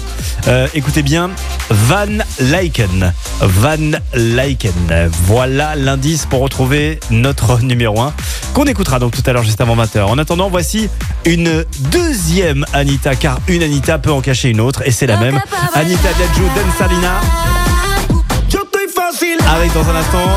Euh, 0.48 0.66
écoutez 0.74 1.02
bien, 1.02 1.30
Van 1.72 2.18
Lyken. 2.38 3.14
Van 3.40 3.98
Lyken. 4.14 5.10
Voilà 5.24 5.74
l'indice 5.74 6.26
pour 6.26 6.40
retrouver 6.40 7.00
notre 7.10 7.60
numéro 7.60 8.00
1 8.00 8.12
qu'on 8.52 8.64
écoutera 8.64 8.98
donc 8.98 9.12
tout 9.12 9.22
à 9.24 9.32
l'heure 9.32 9.42
juste 9.42 9.60
avant 9.60 9.76
20h. 9.76 10.02
En 10.02 10.18
attendant, 10.18 10.50
voici 10.50 10.90
une 11.24 11.64
deuxième 11.90 12.66
Anita 12.74 13.14
car 13.14 13.38
une 13.48 13.62
Anita 13.62 13.98
peut 13.98 14.12
en 14.12 14.20
cacher 14.20 14.50
une 14.50 14.60
autre 14.60 14.82
et 14.84 14.90
c'est 14.90 15.06
la 15.06 15.16
même. 15.16 15.40
Anita 15.74 16.08
Dadju 16.18 16.44
Salina 16.78 17.20
avec 19.54 19.72
dans 19.72 19.88
un 19.88 19.96
instant, 19.96 20.28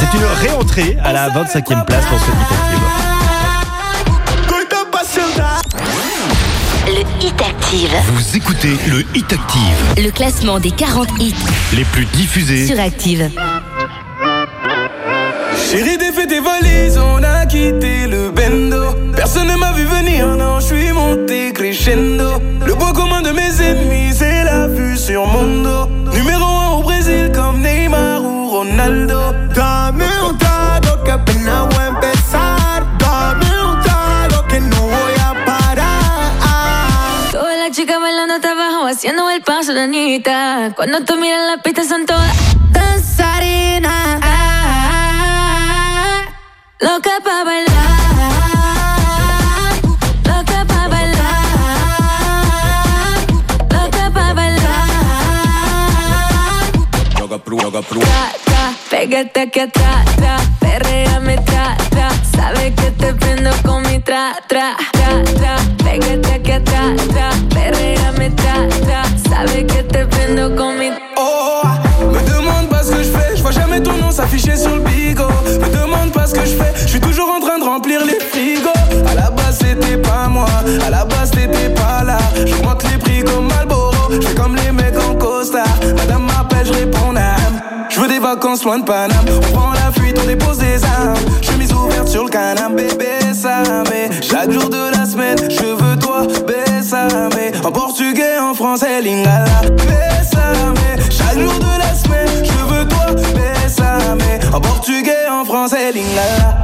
c'est 0.00 0.16
une 0.16 0.24
réentrée 0.24 0.96
à 1.02 1.12
la 1.12 1.28
25e 1.30 1.84
place 1.84 2.04
dans 2.10 2.18
ce 2.18 2.30
Hit 2.30 3.07
Le 6.98 7.04
Hit 7.24 7.40
Active. 7.40 7.94
Vous 8.12 8.36
écoutez 8.36 8.76
le 8.88 9.04
Hit 9.14 9.32
Active, 9.32 10.04
Le 10.04 10.10
classement 10.10 10.58
des 10.58 10.72
40 10.72 11.06
hits 11.20 11.32
les 11.72 11.84
plus 11.84 12.06
diffusés. 12.06 12.66
sur 12.66 12.80
Active. 12.80 13.30
Chérie, 15.70 15.96
défais 15.96 16.26
tes 16.26 16.40
valises, 16.40 16.98
on 16.98 17.22
a 17.22 17.46
quitté 17.46 18.08
le 18.08 18.30
bendo. 18.32 18.94
Personne 19.14 19.46
ne 19.46 19.54
m'a 19.56 19.72
vu 19.74 19.84
venir, 19.84 20.26
non, 20.36 20.58
je 20.58 20.66
suis 20.74 20.92
monté 20.92 21.52
crescendo. 21.52 22.40
Le 22.66 22.74
point 22.74 22.92
commun 22.92 23.22
de 23.22 23.30
mes 23.30 23.62
ennemis, 23.62 24.12
c'est 24.16 24.42
la 24.42 24.66
vue 24.66 24.96
sur 24.96 25.24
mon 25.26 25.62
dos. 25.62 25.86
Numéro 26.12 26.44
1 26.44 26.68
au 26.78 26.82
Brésil, 26.82 27.30
comme 27.32 27.60
Neymar 27.60 28.22
ou 28.24 28.48
Ronaldo. 28.50 29.27
Haciendo 39.08 39.30
el 39.30 39.40
paso 39.42 39.72
de 39.72 39.82
Anita. 39.84 40.72
Cuando 40.76 41.02
tú 41.02 41.16
miras 41.16 41.40
la 41.46 41.62
pista 41.62 41.82
son 41.82 42.04
todas 42.04 42.30
danzarinas. 42.72 44.20
Loca 46.78 47.12
pa' 47.24 47.44
bailar. 47.44 47.74
Loca 50.24 50.64
pa' 50.66 50.88
bailar. 50.88 51.44
Loca 53.70 54.10
pa' 54.12 54.32
bailar. 54.34 54.68
Tra, 57.88 58.32
tra, 58.44 58.74
pégate 58.90 59.40
aquí 59.40 59.60
atrás, 59.60 60.04
tra, 60.16 60.36
perréame, 60.60 61.38
tra, 61.38 61.76
tra. 61.88 62.10
Sabes 62.36 62.74
que 62.74 62.90
te 62.90 63.14
prendo 63.14 63.50
con 63.64 63.82
mi 63.84 64.00
tra, 64.00 64.36
tra, 64.46 64.76
tra, 64.92 65.24
tra. 65.38 65.56
Pégate 65.82 66.32
aquí 66.34 66.52
atrás, 66.52 66.96
tra, 67.08 67.30
perréame, 67.54 68.30
tra, 68.30 68.68
tra. 68.84 68.97
Sabes 69.38 69.66
que 69.66 69.84
te 69.84 70.04
prendo 70.06 70.56
con 70.56 70.74
Oh, 71.16 71.62
me 72.12 72.20
demande 72.28 72.68
pas 72.68 72.82
ce 72.82 72.90
que 72.90 73.04
je 73.04 73.08
fais, 73.08 73.36
je 73.36 73.42
vois 73.42 73.52
jamais 73.52 73.80
ton 73.80 73.92
nom 73.92 74.10
s'afficher 74.10 74.56
sur 74.56 74.74
le 74.74 74.80
bigot. 74.80 75.28
Me 75.60 75.80
demande 75.80 76.10
pas 76.10 76.26
ce 76.26 76.34
que 76.34 76.40
je 76.40 76.56
fais, 76.56 76.72
je 76.74 76.88
suis 76.88 77.00
toujours 77.00 77.30
en 77.30 77.38
train 77.38 77.56
de 77.60 77.64
remplir 77.64 78.00
les 78.04 78.18
frigos. 78.18 78.70
À 79.08 79.14
la 79.14 79.30
base 79.30 79.60
c'était 79.60 79.96
pas 79.98 80.26
moi, 80.26 80.48
à 80.84 80.90
la 80.90 81.04
base 81.04 81.30
t'étais 81.30 81.68
pas 81.68 82.02
là. 82.02 82.18
J'augmente 82.46 82.82
les 82.90 82.98
prix 82.98 83.22
comme 83.22 83.46
Malboro, 83.46 83.92
je 84.10 84.34
comme 84.34 84.56
les 84.56 84.72
mecs 84.72 84.98
en 85.08 85.14
costard. 85.14 85.78
Madame 85.96 86.26
m'appelle, 86.26 86.66
je 86.66 86.72
réponds 86.72 87.12
nam. 87.12 87.60
Je 87.90 88.00
veux 88.00 88.08
des 88.08 88.18
vacances 88.18 88.64
loin 88.64 88.80
de 88.80 88.84
Paname. 88.84 89.24
On 89.36 89.52
prend 89.56 89.72
la 89.72 89.92
fuite, 89.92 90.18
on 90.20 90.26
dépose 90.26 90.58
des 90.58 90.84
armes. 90.84 91.14
Chemise 91.42 91.72
ouverte 91.72 92.08
sur 92.08 92.24
le 92.24 92.30
canapé, 92.30 92.88
bébé 92.88 93.18
ça 93.32 93.62
mais 93.88 94.10
chaque 94.20 94.50
jour 94.50 94.68
de 94.68 94.77
En 97.68 97.70
portugais, 97.70 98.38
en 98.38 98.54
français, 98.54 99.02
lingala. 99.02 99.44
Bésame, 99.76 100.74
chaque 101.10 101.38
jour 101.38 101.52
de 101.52 101.78
la 101.78 101.94
semaine, 101.94 102.42
je 102.42 102.64
veux 102.64 102.88
toi, 102.88 103.12
bésame. 103.34 104.22
En 104.54 104.58
portugais, 104.58 105.28
en 105.28 105.44
français, 105.44 105.92
lingala. 105.92 106.56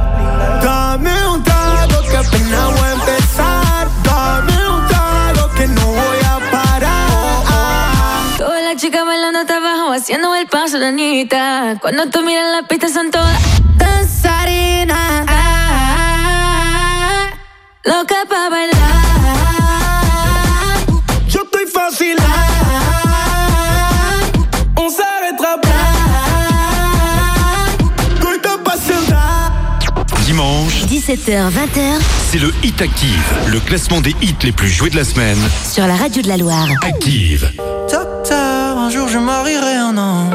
Dame 0.63 1.11
un 1.31 1.43
trago 1.43 2.01
que 2.09 2.17
apenas 2.17 2.71
voy 2.71 2.89
a 2.89 2.93
empezar. 2.93 3.87
Dame 4.03 4.57
un 4.67 4.87
trago 4.87 5.53
que 5.55 5.67
no 5.67 5.85
voy 5.85 6.21
a 6.25 6.39
parar. 6.49 8.37
Todas 8.39 8.63
las 8.63 8.77
chicas 8.77 9.05
bailando 9.05 9.41
hasta 9.41 9.57
abajo, 9.57 9.91
haciendo 9.91 10.33
el 10.33 10.47
paso 10.47 10.79
de 10.79 10.87
Anita. 10.87 11.77
Cuando 11.81 12.09
tú 12.09 12.23
miras 12.23 12.51
la 12.51 12.67
pista 12.67 12.89
son 12.89 13.11
todas 13.11 13.39
danzarinas. 13.77 15.27
Loca 17.83 18.15
pa' 18.27 18.49
bailar. 18.49 19.05
On 24.77 24.89
s'arrêtera 24.89 25.57
pas. 25.61 25.69
Dimanche, 30.25 30.83
17h, 30.87 31.51
20h 31.51 32.01
c'est 32.31 32.39
le 32.39 32.51
Hit 32.63 32.81
Active, 32.81 33.33
le 33.47 33.59
classement 33.61 34.01
des 34.01 34.13
hits 34.21 34.35
les 34.43 34.51
plus 34.51 34.67
joués 34.67 34.89
de 34.89 34.97
la 34.97 35.05
semaine. 35.05 35.37
sur 35.71 35.87
la 35.87 35.95
radio 35.95 36.21
de 36.21 36.27
la 36.27 36.35
Loire. 36.35 36.67
Active. 36.81 37.49
Docteur, 37.89 38.77
un 38.77 38.89
jour 38.89 39.07
je 39.07 39.17
marierai 39.17 39.75
un 39.75 39.97
ange. 39.97 40.33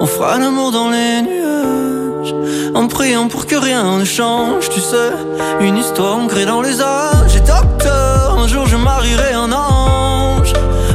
On 0.00 0.06
fera 0.06 0.38
l'amour 0.38 0.70
dans 0.72 0.90
les 0.90 1.22
nuages. 1.22 2.34
En 2.74 2.88
priant 2.88 3.28
pour 3.28 3.46
que 3.46 3.56
rien 3.56 3.98
ne 3.98 4.04
change, 4.04 4.68
tu 4.68 4.80
sais. 4.80 5.12
Une 5.60 5.78
histoire 5.78 6.18
ancrée 6.18 6.44
dans 6.44 6.60
les 6.60 6.82
âges. 6.82 7.36
Et 7.36 7.40
docteur, 7.40 8.38
un 8.38 8.48
jour 8.48 8.66
je 8.66 8.76
marierai 8.76 9.32
un 9.32 9.50
ange. 9.50 9.71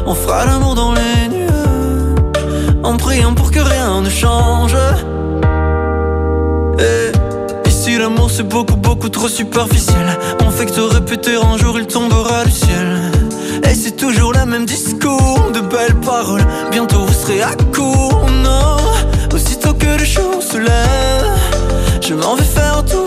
On 0.09 0.15
fera 0.15 0.45
l'amour 0.45 0.73
dans 0.73 0.93
les 0.93 1.27
nuages. 1.27 1.51
En 2.81 2.95
priant 2.95 3.33
pour 3.33 3.51
que 3.51 3.59
rien 3.59 3.99
ne 3.99 4.09
change. 4.09 4.73
Et 6.79 7.67
ici 7.67 7.97
l'amour 7.97 8.31
c'est 8.31 8.47
beaucoup 8.47 8.77
beaucoup 8.77 9.09
trop 9.09 9.27
superficiel 9.27 10.07
On 10.45 10.49
fait 10.49 10.67
que 10.67 10.71
te 10.71 10.79
répéter 10.79 11.35
un 11.35 11.57
jour 11.57 11.77
il 11.79 11.87
tombera 11.87 12.45
du 12.45 12.51
ciel 12.51 13.11
Et 13.63 13.73
c'est 13.73 13.97
toujours 13.97 14.31
le 14.31 14.45
même 14.45 14.65
discours 14.65 15.49
De 15.53 15.61
belles 15.61 15.99
paroles 16.05 16.45
Bientôt 16.71 16.99
vous 16.99 17.13
serez 17.13 17.41
à 17.41 17.55
court 17.75 18.27
Non 18.43 18.77
Aussitôt 19.33 19.73
que 19.73 19.97
le 19.97 20.05
jour 20.05 20.41
se 20.41 20.57
lève 20.57 21.39
Je 21.99 22.13
m'en 22.13 22.35
vais 22.35 22.43
faire 22.43 22.85
tout 22.85 23.06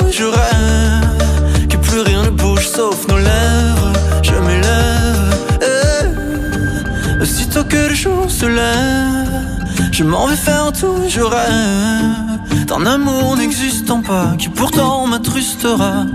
Que 7.68 7.88
le 7.88 7.94
jour 7.94 8.30
se 8.30 8.46
lève 8.46 9.92
Je 9.92 10.02
m'en 10.02 10.26
vais 10.26 10.34
faire 10.34 10.72
tout 10.72 10.96
je 11.08 11.20
rêve 11.20 12.66
D'un 12.66 12.86
amour 12.86 13.36
n'existant 13.36 14.00
pas 14.00 14.34
Qui 14.38 14.48
pourtant 14.48 15.06
m'attrustera. 15.06 16.06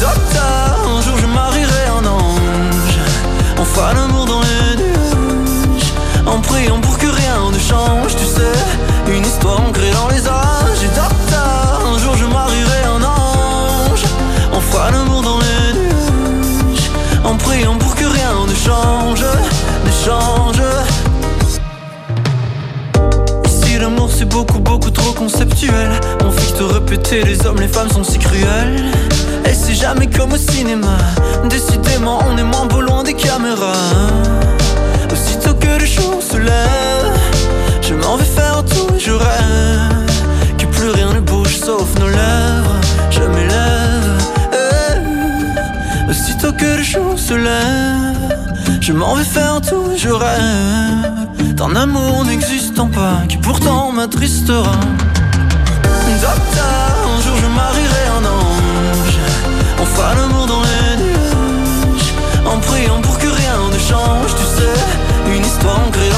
Docteur, 0.00 0.78
un 0.96 1.02
jour 1.02 1.16
je 1.16 1.26
marierai 1.26 1.86
un 1.98 2.06
ange. 2.06 2.98
On 3.58 3.64
fera 3.64 3.94
l'amour 3.94 4.26
dans 4.26 4.40
les 4.42 4.76
nuages 4.82 5.92
En 6.26 6.40
priant 6.40 6.78
pour 6.80 6.98
que 6.98 7.06
rien 7.06 7.50
ne 7.50 7.58
change 7.58 8.14
Tu 8.14 8.24
sais, 8.24 9.16
une 9.16 9.24
histoire 9.24 9.60
ancrée 9.66 9.90
dans 9.92 10.08
les 10.08 10.28
âges. 10.28 10.82
Et 10.84 10.94
docteur, 10.94 11.80
un 11.92 11.98
jour 11.98 12.14
je 12.16 12.26
marierai 12.26 12.82
un 12.84 13.02
ange. 13.02 14.04
On 14.52 14.60
fera 14.60 14.90
l'amour 14.90 15.22
dans 15.22 15.38
les 15.38 15.78
nuages 15.78 16.90
En 17.24 17.34
priant 17.36 17.76
pour 17.76 17.94
que 17.94 18.04
rien 18.04 18.34
ne 18.46 18.54
change 18.54 18.97
c'est 24.18 24.28
beaucoup, 24.28 24.58
beaucoup 24.58 24.90
trop 24.90 25.12
conceptuel. 25.12 25.90
Mon 26.24 26.32
fait 26.32 26.52
que 26.52 26.58
te 26.58 26.62
répéter, 26.64 27.22
les 27.22 27.46
hommes, 27.46 27.60
les 27.60 27.68
femmes 27.68 27.88
sont 27.88 28.02
si 28.02 28.18
cruels. 28.18 28.82
Et 29.44 29.54
c'est 29.54 29.74
jamais 29.74 30.08
comme 30.08 30.32
au 30.32 30.36
cinéma. 30.36 30.98
Décidément, 31.48 32.18
on 32.28 32.36
est 32.36 32.42
moins 32.42 32.66
beau 32.66 32.80
loin 32.80 33.04
des 33.04 33.14
caméras. 33.14 33.92
Aussitôt 35.12 35.54
que 35.54 35.78
le 35.78 35.86
jour 35.86 36.20
se 36.20 36.36
lève, 36.36 37.12
je 37.80 37.94
m'en 37.94 38.16
vais 38.16 38.24
faire 38.24 38.64
tout 38.64 38.92
et 38.96 38.98
je 38.98 39.12
rêve. 39.12 40.06
Que 40.58 40.66
plus 40.66 40.90
rien 40.90 41.12
ne 41.12 41.20
bouge 41.20 41.56
sauf 41.56 41.88
nos 42.00 42.08
lèvres. 42.08 42.76
Je 43.10 43.20
m'élève. 43.20 44.18
Eh. 44.52 46.10
Aussitôt 46.10 46.52
que 46.52 46.76
le 46.78 46.82
jour 46.82 47.16
se 47.16 47.34
lève, 47.34 48.36
je 48.80 48.92
m'en 48.92 49.14
vais 49.14 49.24
faire 49.24 49.60
tout 49.60 49.92
et 49.94 49.96
je 49.96 50.10
rêve 50.10 51.47
d'un 51.58 51.74
amour 51.74 52.24
n'existant 52.24 52.86
pas 52.86 53.22
qui 53.28 53.36
pourtant 53.36 53.90
m'attristera. 53.90 54.72
Docteur, 56.20 56.92
un 57.16 57.20
jour 57.24 57.36
je 57.36 57.46
marierai 57.46 58.04
un 58.18 58.24
ange. 58.24 59.18
On 59.80 59.84
fera 59.84 60.14
l'amour 60.14 60.46
dans 60.46 60.62
les 60.62 61.02
nuages 61.02 62.12
en 62.46 62.58
priant 62.58 63.00
pour 63.02 63.18
que 63.18 63.26
rien 63.26 63.58
ne 63.72 63.78
change. 63.78 64.32
Tu 64.40 64.46
sais, 64.56 65.36
une 65.36 65.44
histoire 65.44 65.80
en 65.86 65.90
créant 65.90 66.17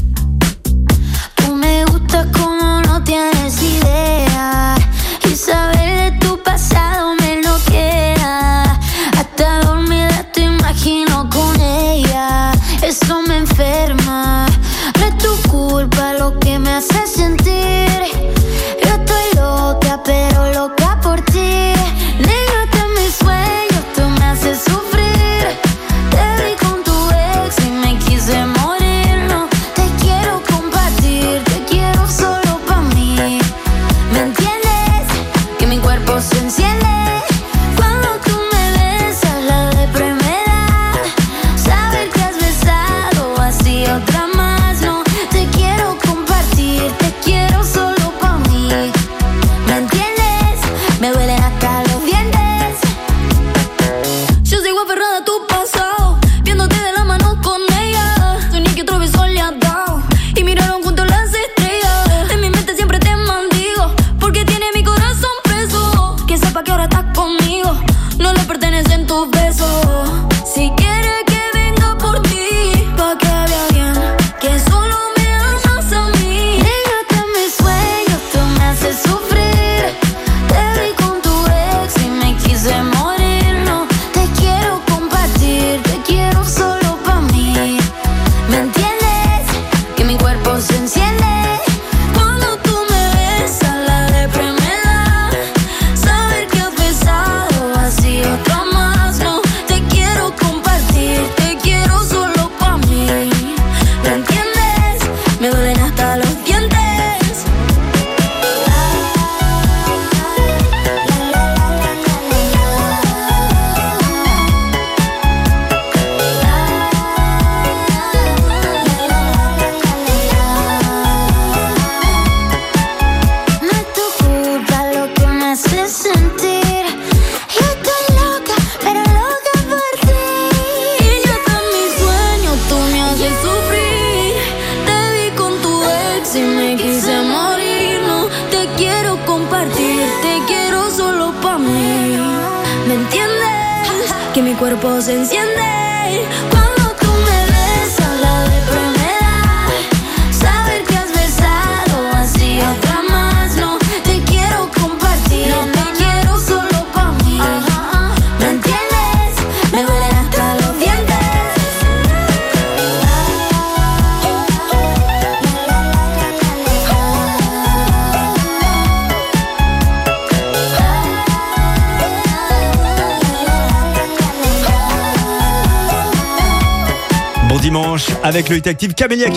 le 178.51 178.57
hit 178.57 178.67
active 178.67 178.93
Camélia 178.93 179.27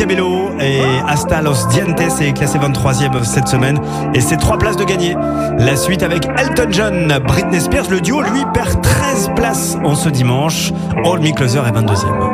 et 0.61 0.81
Hasta 1.07 1.41
Los 1.41 1.69
Dientes 1.71 2.01
est 2.01 2.33
classé 2.33 2.59
23e 2.59 3.23
cette 3.23 3.47
semaine 3.47 3.79
et 4.13 4.21
c'est 4.21 4.39
trois 4.39 4.59
places 4.59 4.77
de 4.77 4.83
gagner. 4.83 5.15
La 5.57 5.77
suite 5.77 6.03
avec 6.03 6.27
Elton 6.37 6.69
John, 6.71 7.19
Britney 7.25 7.61
Spears, 7.61 7.91
le 7.91 8.01
duo 8.01 8.23
lui 8.23 8.43
perd 8.53 8.83
13 8.83 9.31
places 9.37 9.77
en 9.85 9.95
ce 9.95 10.09
dimanche. 10.09 10.73
All 11.05 11.21
Me 11.21 11.33
Closer 11.33 11.61
est 11.61 11.71
22e. 11.71 12.34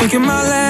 Look 0.00 0.14
my 0.22 0.48
life 0.48 0.69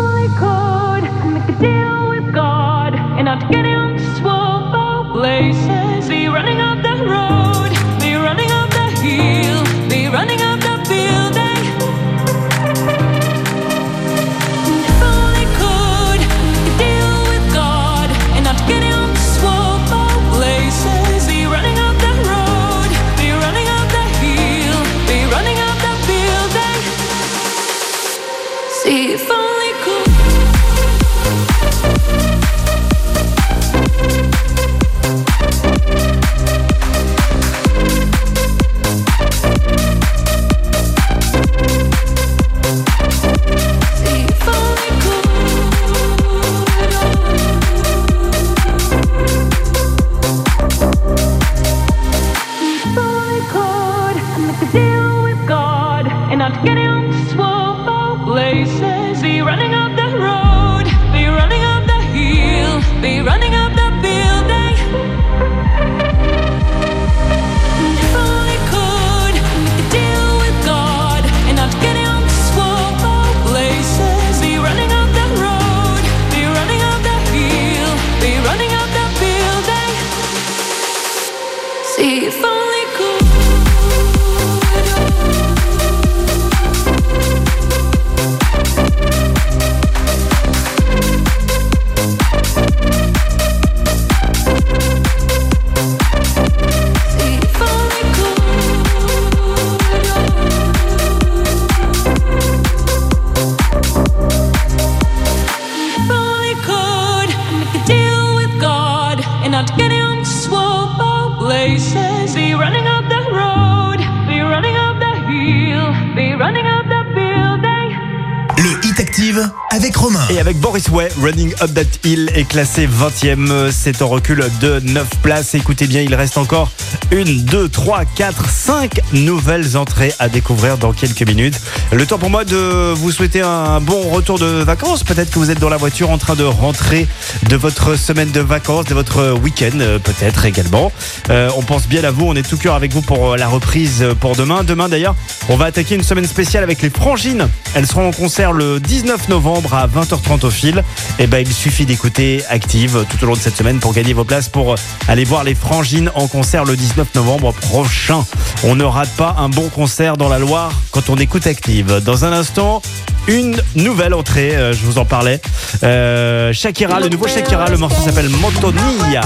Active 119.31 119.70
avec 119.71 119.95
Romain. 119.95 120.27
Et 120.29 120.39
avec 120.39 120.57
Boris 120.57 120.89
Way, 120.89 121.07
Running 121.21 121.53
Up 121.61 121.73
That 121.73 122.07
Hill 122.07 122.29
est 122.35 122.43
classé 122.43 122.87
20e. 122.87 123.71
C'est 123.71 124.01
en 124.01 124.09
recul 124.09 124.43
de 124.59 124.81
9 124.81 125.07
places. 125.21 125.55
Écoutez 125.55 125.87
bien, 125.87 126.01
il 126.01 126.13
reste 126.13 126.37
encore 126.37 126.69
une, 127.11 127.43
deux, 127.43 127.69
trois, 127.69 128.03
quatre, 128.03 128.49
cinq 128.49 128.99
nouvelles 129.13 129.77
entrées 129.77 130.13
à 130.19 130.27
découvrir 130.27 130.77
dans 130.77 130.91
quelques 130.91 131.25
minutes. 131.25 131.59
Le 131.93 132.05
temps 132.05 132.17
pour 132.17 132.29
moi 132.29 132.43
de 132.43 132.93
vous 132.93 133.11
souhaiter 133.11 133.41
un 133.41 133.79
bon 133.79 134.09
retour 134.09 134.39
de 134.39 134.45
vacances. 134.45 135.03
Peut-être 135.03 135.31
que 135.31 135.39
vous 135.39 135.51
êtes 135.51 135.59
dans 135.59 135.69
la 135.69 135.77
voiture 135.77 136.09
en 136.09 136.17
train 136.17 136.35
de 136.35 136.43
rentrer 136.43 137.07
de 137.47 137.55
votre 137.55 137.95
semaine 137.95 138.31
de 138.31 138.41
vacances, 138.41 138.85
de 138.85 138.93
votre 138.93 139.33
week-end 139.39 139.79
euh, 139.79 139.99
peut-être 139.99 140.45
également. 140.45 140.91
Euh, 141.29 141.49
on 141.55 141.61
pense 141.61 141.87
bien 141.87 142.03
à 142.03 142.11
vous, 142.11 142.25
on 142.25 142.35
est 142.35 142.47
tout 142.47 142.57
cœur 142.57 142.75
avec 142.75 142.91
vous 142.91 143.01
pour 143.01 143.31
euh, 143.31 143.37
la 143.37 143.47
reprise 143.47 144.05
pour 144.19 144.35
demain. 144.35 144.63
Demain 144.65 144.89
d'ailleurs, 144.89 145.15
on 145.47 145.55
va 145.55 145.65
attaquer 145.65 145.95
une 145.95 146.03
semaine 146.03 146.27
spéciale 146.27 146.63
avec 146.63 146.81
les 146.81 146.89
Frangines. 146.89 147.47
Elles 147.73 147.87
seront 147.87 148.09
en 148.09 148.11
concert 148.11 148.51
le 148.51 148.79
19 148.79 149.29
novembre 149.29 149.60
à 149.71 149.87
20h30 149.87 150.45
au 150.45 150.49
fil. 150.49 150.83
Et 151.19 151.27
ben 151.27 151.39
il 151.39 151.53
suffit 151.53 151.85
d'écouter 151.85 152.43
Active 152.49 153.05
tout 153.09 153.23
au 153.23 153.27
long 153.27 153.33
de 153.33 153.39
cette 153.39 153.55
semaine 153.55 153.79
pour 153.79 153.93
gagner 153.93 154.13
vos 154.13 154.23
places 154.23 154.49
pour 154.49 154.75
aller 155.07 155.23
voir 155.23 155.43
les 155.43 155.55
Frangines 155.55 156.11
en 156.15 156.27
concert 156.27 156.65
le 156.65 156.75
19 156.75 157.07
novembre 157.15 157.53
prochain. 157.53 158.23
On 158.63 158.75
ne 158.75 158.83
rate 158.83 159.11
pas 159.17 159.35
un 159.39 159.49
bon 159.49 159.69
concert 159.69 160.17
dans 160.17 160.29
la 160.29 160.39
Loire 160.39 160.71
quand 160.91 161.09
on 161.09 161.15
écoute 161.15 161.47
Active. 161.47 162.01
Dans 162.03 162.25
un 162.25 162.33
instant, 162.33 162.81
une 163.27 163.57
nouvelle 163.75 164.13
entrée, 164.13 164.55
euh, 164.55 164.73
je 164.73 164.85
vous 164.85 164.97
en 164.97 165.05
parlais. 165.05 165.41
Euh, 165.83 166.53
Shakira, 166.53 166.99
le 166.99 167.09
nouveau 167.09 167.27
Shakira, 167.27 167.69
le 167.69 167.77
morceau 167.77 168.01
s'appelle 168.01 168.29
Motonia. 168.29 169.21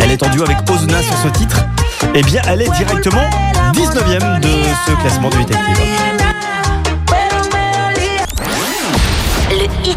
Elle 0.00 0.12
est 0.12 0.22
en 0.22 0.28
duo 0.30 0.44
avec 0.44 0.58
Ozuna 0.70 1.02
sur 1.02 1.16
ce 1.18 1.28
titre. 1.28 1.64
Eh 2.14 2.22
bien, 2.22 2.42
elle 2.48 2.62
est 2.62 2.70
directement 2.70 3.28
19ème 3.72 4.40
de 4.40 4.48
ce 4.86 4.92
classement 5.00 5.28
de 5.30 5.36
8 5.36 5.42
Active. 5.52 5.84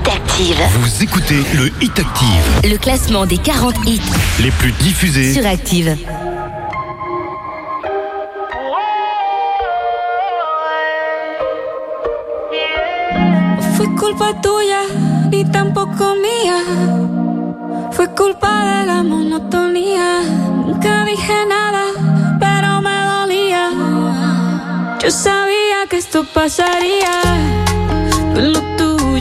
Hit 0.01 0.07
Active. 0.07 0.57
Vous 0.79 1.03
écoutez 1.03 1.43
le 1.53 1.71
Hit 1.79 1.99
Active, 1.99 2.71
Le 2.71 2.77
classement 2.77 3.27
des 3.27 3.37
40 3.37 3.75
hits 3.85 4.01
les 4.41 4.49
plus 4.49 4.71
diffusés 4.71 5.33
sur 5.33 5.45
Active. 5.45 5.95
Fue 13.75 13.85
culpa 13.95 14.33
tuya, 14.41 14.81
ni 15.29 15.45
tampoco 15.45 16.15
mía. 16.15 16.57
Fue 17.91 18.09
culpa 18.15 18.79
de 18.79 18.87
la 18.87 19.03
monotonía. 19.03 20.21
Nunca 20.65 21.05
dije 21.05 21.45
nada, 21.47 21.83
pero 22.39 22.81
me 22.81 23.05
dolía. 23.05 23.69
Yo 25.03 25.11
sabía 25.11 25.85
que 25.89 25.97
esto 25.97 26.25
pasaría. 26.33 27.21
Tú 28.33 28.39
en 28.39 28.53
lo 28.53 28.61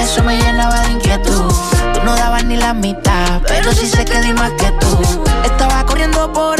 eso 0.00 0.22
me 0.24 0.36
llenaba 0.36 0.80
de 0.82 0.92
inquietud. 0.92 1.52
Tú 1.94 2.00
no 2.04 2.14
dabas 2.16 2.44
ni 2.44 2.56
la 2.56 2.72
mitad, 2.74 3.42
pero 3.46 3.72
sí 3.72 3.86
sé 3.86 4.04
que 4.04 4.20
di 4.20 4.32
más 4.32 4.52
que 4.52 4.70
tú. 4.72 4.98
Estaba 5.44 5.84
corriendo 5.84 6.32
por 6.32 6.59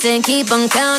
Seven, 0.00 0.14
and 0.14 0.16
nine, 0.16 0.22
ten. 0.22 0.22
Keep 0.22 0.52
on 0.52 0.68
counting. 0.68 0.89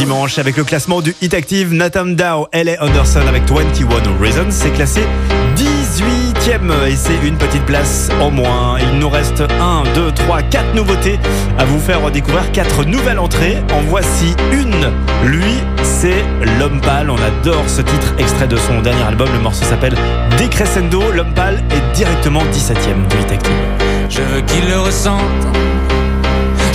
Dimanche 0.00 0.38
avec 0.38 0.56
le 0.56 0.64
classement 0.64 1.02
du 1.02 1.14
Hit 1.20 1.34
Active, 1.34 1.74
Nathan 1.74 2.06
Dow, 2.06 2.48
L.A. 2.52 2.82
Anderson 2.82 3.20
avec 3.28 3.42
21 3.42 3.86
Reasons, 4.18 4.46
c'est 4.48 4.70
classé 4.70 5.02
18ème 5.56 6.72
et 6.88 6.96
c'est 6.96 7.18
une 7.22 7.36
petite 7.36 7.66
place 7.66 8.08
en 8.18 8.30
moins. 8.30 8.78
Il 8.80 8.98
nous 8.98 9.10
reste 9.10 9.42
1, 9.42 9.82
2, 9.94 10.12
3, 10.12 10.40
4 10.40 10.74
nouveautés 10.74 11.18
à 11.58 11.66
vous 11.66 11.78
faire 11.78 12.10
découvrir, 12.10 12.50
4 12.50 12.84
nouvelles 12.84 13.18
entrées. 13.18 13.58
En 13.74 13.82
voici 13.82 14.34
une. 14.52 14.90
Lui, 15.28 15.52
c'est 15.82 16.24
L'Homme 16.58 16.80
Pâle. 16.80 17.10
On 17.10 17.18
adore 17.20 17.68
ce 17.68 17.82
titre, 17.82 18.14
extrait 18.18 18.48
de 18.48 18.56
son 18.56 18.80
dernier 18.80 19.02
album. 19.02 19.28
Le 19.34 19.40
morceau 19.40 19.66
s'appelle 19.66 19.96
Decrescendo. 20.38 21.12
L'Homme 21.12 21.34
Pâle 21.34 21.62
est 21.72 21.94
directement 21.94 22.40
17ème 22.44 23.06
du 23.10 23.16
Hit 23.20 23.32
Active. 23.32 23.52
Je 24.08 24.22
veux 24.22 24.40
qu'il 24.40 24.66
le 24.66 24.80
ressente. 24.80 25.20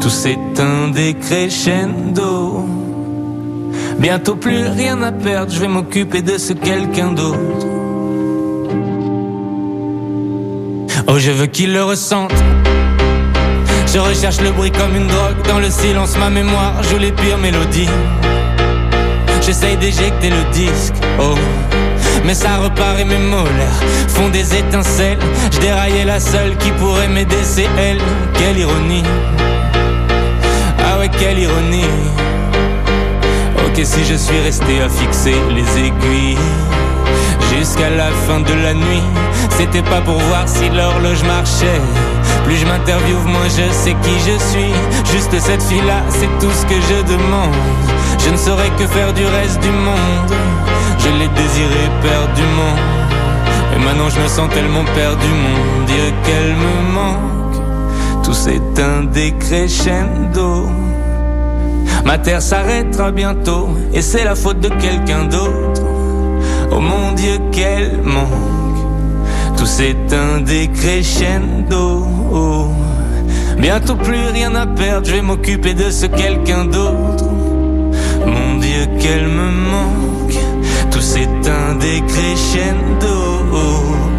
Tout 0.00 0.10
s'éteint 0.10 0.88
des 0.94 1.14
crescendo. 1.14 2.64
Bientôt 3.98 4.36
plus 4.36 4.66
rien 4.68 5.02
à 5.02 5.10
perdre, 5.10 5.52
je 5.52 5.58
vais 5.58 5.68
m'occuper 5.68 6.22
de 6.22 6.38
ce 6.38 6.52
quelqu'un 6.52 7.12
d'autre. 7.12 7.66
Oh, 11.08 11.18
je 11.18 11.30
veux 11.30 11.46
qu'il 11.46 11.72
le 11.72 11.82
ressente. 11.82 12.34
Je 13.92 13.98
recherche 13.98 14.40
le 14.40 14.50
bruit 14.50 14.70
comme 14.70 14.94
une 14.94 15.06
drogue. 15.06 15.42
Dans 15.48 15.58
le 15.58 15.70
silence, 15.70 16.16
ma 16.18 16.30
mémoire 16.30 16.82
joue 16.84 16.98
les 16.98 17.12
pires 17.12 17.38
mélodies. 17.38 17.88
J'essaye 19.40 19.76
d'éjecter 19.78 20.30
le 20.30 20.52
disque. 20.52 20.94
Oh. 21.18 21.34
Mais 22.24 22.34
ça 22.34 22.58
repart 22.58 22.98
et 23.00 23.04
mes 23.04 23.18
molaires 23.18 23.82
font 24.08 24.28
des 24.28 24.54
étincelles. 24.54 25.18
Je 25.50 25.58
déraillais 25.60 26.04
la 26.04 26.20
seule 26.20 26.56
qui 26.58 26.70
pourrait 26.72 27.08
m'aider, 27.08 27.42
c'est 27.42 27.68
elle. 27.78 27.98
Quelle 28.34 28.58
ironie. 28.58 29.04
Quelle 31.16 31.38
ironie. 31.38 31.84
Ok, 33.66 33.80
si 33.84 34.04
je 34.04 34.14
suis 34.14 34.38
resté 34.40 34.80
à 34.80 34.88
fixer 34.88 35.34
les 35.54 35.86
aiguilles 35.86 36.38
jusqu'à 37.56 37.90
la 37.90 38.10
fin 38.26 38.40
de 38.40 38.54
la 38.62 38.74
nuit, 38.74 39.02
c'était 39.50 39.82
pas 39.82 40.00
pour 40.00 40.18
voir 40.18 40.46
si 40.46 40.68
l'horloge 40.68 41.22
marchait. 41.24 41.80
Plus 42.44 42.56
je 42.56 42.66
m'interviewe, 42.66 43.24
moins 43.24 43.48
je 43.48 43.72
sais 43.72 43.96
qui 44.02 44.14
je 44.20 44.38
suis. 44.50 44.72
Juste 45.12 45.38
cette 45.40 45.62
fille-là, 45.62 46.02
c'est 46.08 46.30
tout 46.40 46.52
ce 46.52 46.66
que 46.66 46.80
je 46.80 47.02
demande. 47.12 47.54
Je 48.24 48.30
ne 48.30 48.36
saurais 48.36 48.70
que 48.78 48.86
faire 48.86 49.12
du 49.12 49.24
reste 49.26 49.60
du 49.60 49.70
monde. 49.70 50.32
Je 50.98 51.08
l'ai 51.18 51.28
désiré 51.28 51.84
perdument. 52.02 52.76
Et 53.74 53.84
maintenant 53.84 54.08
je 54.08 54.20
me 54.20 54.28
sens 54.28 54.48
tellement 54.50 54.84
perdu, 54.94 55.26
mon 55.26 55.84
Dieu, 55.86 56.12
qu'elle 56.24 56.54
me 56.54 56.92
manque. 56.92 58.24
Tout 58.24 58.34
s'éteint 58.34 59.04
des 59.04 59.32
crescendo. 59.32 60.68
Ma 62.04 62.18
terre 62.18 62.42
s'arrêtera 62.42 63.10
bientôt, 63.10 63.68
et 63.92 64.02
c'est 64.02 64.24
la 64.24 64.34
faute 64.34 64.60
de 64.60 64.68
quelqu'un 64.68 65.24
d'autre. 65.24 65.82
Oh 66.70 66.80
mon 66.80 67.12
Dieu, 67.12 67.38
qu'elle 67.52 68.00
manque. 68.02 68.26
Tout 69.56 69.66
s'éteint 69.66 70.40
des 70.44 70.68
crescendo. 70.68 72.06
Bientôt 73.58 73.96
plus 73.96 74.28
rien 74.32 74.54
à 74.54 74.66
perdre, 74.66 75.06
je 75.06 75.14
vais 75.14 75.22
m'occuper 75.22 75.74
de 75.74 75.90
ce 75.90 76.06
quelqu'un 76.06 76.64
d'autre. 76.64 77.24
Mon 78.26 78.58
Dieu, 78.58 78.86
qu'elle 79.00 79.26
me 79.26 79.50
manque. 79.50 80.38
Tout 80.90 81.00
s'éteint 81.00 81.74
des 81.80 82.00
crescendo. 82.06 83.16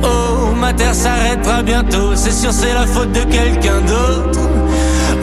Oh, 0.03 0.55
ma 0.59 0.73
terre 0.73 0.93
s'arrêtera 0.93 1.63
bientôt, 1.63 2.15
c'est 2.15 2.31
sûr, 2.31 2.51
c'est 2.51 2.73
la 2.73 2.85
faute 2.85 3.11
de 3.11 3.21
quelqu'un 3.21 3.81
d'autre. 3.81 4.39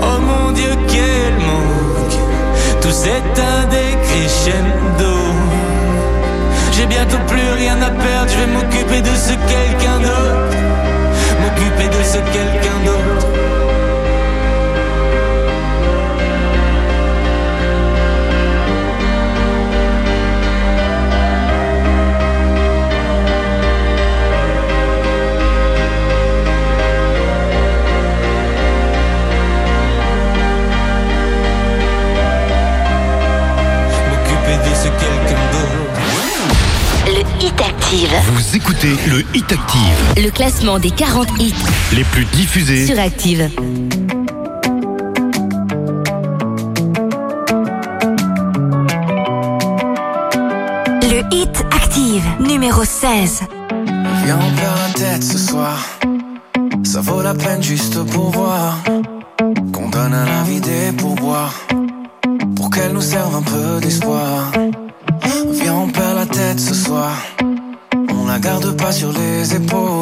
Oh 0.00 0.18
mon 0.20 0.52
Dieu, 0.52 0.70
qu'elle 0.88 1.34
manque. 1.46 1.85
Tout 2.86 2.92
s'éteint 2.92 3.64
des 3.68 3.98
crescendo. 4.06 5.16
J'ai 6.70 6.86
bientôt 6.86 7.18
plus 7.26 7.50
rien 7.56 7.82
à 7.82 7.90
écoutez 38.56 38.96
le 39.10 39.22
Hit 39.34 39.52
Active, 39.52 40.14
Le 40.16 40.30
classement 40.30 40.78
des 40.78 40.90
40 40.90 41.28
hits 41.38 41.52
les 41.94 42.04
plus 42.04 42.24
diffusés 42.24 42.86
sur 42.86 42.98
Active. 42.98 43.50
Le 51.02 51.34
Hit 51.34 51.64
Active, 51.70 52.24
numéro 52.40 52.82
16. 52.82 53.42
Viens, 54.24 54.38
on 54.38 54.56
perd 54.56 54.78
la 54.78 54.92
tête 54.94 55.22
ce 55.22 55.36
soir. 55.36 55.78
Ça 56.82 57.02
vaut 57.02 57.20
la 57.20 57.34
peine 57.34 57.62
juste 57.62 58.02
pour 58.04 58.30
voir. 58.30 58.78
Qu'on 59.74 59.90
donne 59.90 60.14
à 60.14 60.24
la 60.24 60.42
vie 60.44 60.62
des 60.62 60.92
pourboires. 60.96 61.52
Pour 62.56 62.70
qu'elle 62.70 62.92
nous 62.92 63.02
serve 63.02 63.36
un 63.36 63.42
peu 63.42 63.80
d'espoir. 63.82 64.50
Pas 68.86 68.92
sur 68.92 69.10
les 69.10 69.52
épaules. 69.52 69.95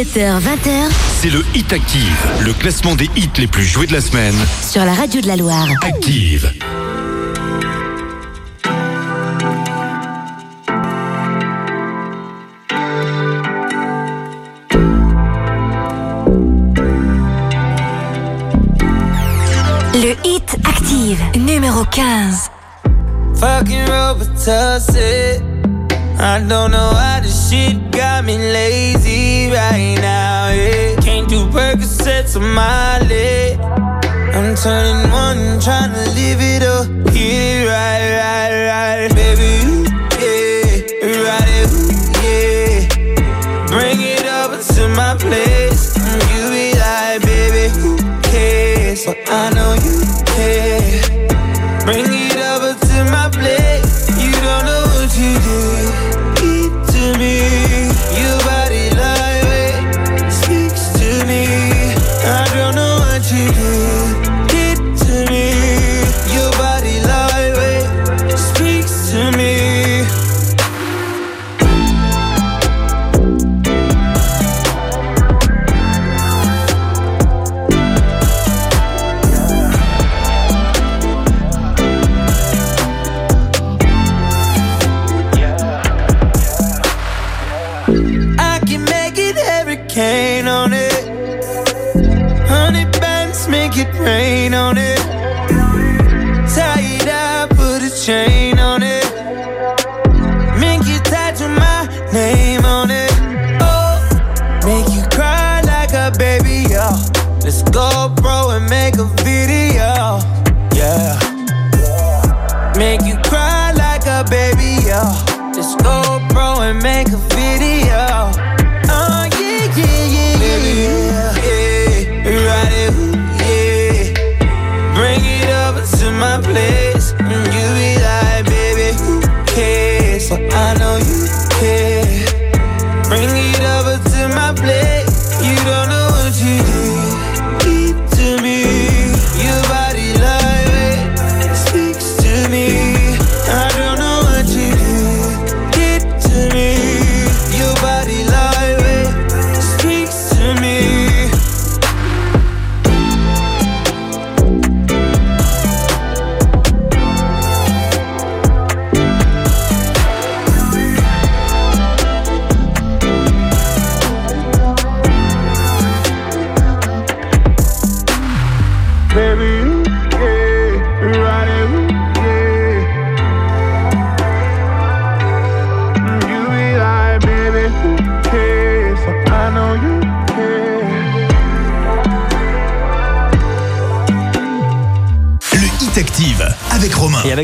17h, 0.00 0.40
20h. 0.40 0.90
C'est 1.20 1.28
le 1.28 1.44
Hit 1.54 1.70
Active, 1.74 2.26
le 2.40 2.54
classement 2.54 2.94
des 2.94 3.10
hits 3.16 3.28
les 3.36 3.46
plus 3.46 3.64
joués 3.64 3.86
de 3.86 3.92
la 3.92 4.00
semaine. 4.00 4.34
Sur 4.66 4.82
la 4.86 4.94
radio 4.94 5.20
de 5.20 5.26
la 5.26 5.36
Loire. 5.36 5.68
Active. 5.82 6.50
Le 19.92 20.16
Hit 20.24 20.56
Active, 20.64 21.20
numéro 21.36 21.84
15. 21.84 22.48
Fucking 23.34 23.90
I 26.22 26.38
don't 26.46 26.70
know 26.70 26.90
how 26.94 27.22
shit 27.22 27.90
got. 27.92 28.09
been 28.30 28.52
lazy 28.52 29.50
right 29.50 29.96
now, 30.00 30.50
yeah. 30.50 30.94
Can't 31.00 31.28
do 31.28 31.46
Percocets 31.48 32.36
on 32.36 32.46
my 32.54 33.00
leg. 33.08 33.58
I'm 34.36 34.54
turning 34.54 35.02
one, 35.10 35.58
trying 35.60 35.92
to 35.92 36.04
live 36.18 36.40
it 36.54 36.62
up. 36.62 36.86
Yeah, 37.12 37.64
right, 37.74 38.06
right, 38.20 38.52
right. 38.70 39.08
Baby, 39.20 39.50
you, 39.64 39.74
yeah, 40.22 41.26
right, 41.26 41.50
it, 41.58 41.70
yeah. 42.22 43.66
Bring 43.74 44.00
it 44.00 44.26
up 44.26 44.52
to 44.74 44.82
my 45.00 45.16
place. 45.18 45.96
And 45.96 46.22
you 46.32 46.42
be 46.54 46.78
like, 46.78 47.22
baby, 47.22 47.64
who 47.80 47.96
cares? 48.30 49.06
But 49.06 49.18
I 49.28 49.50
know 49.56 49.72
you 49.84 50.29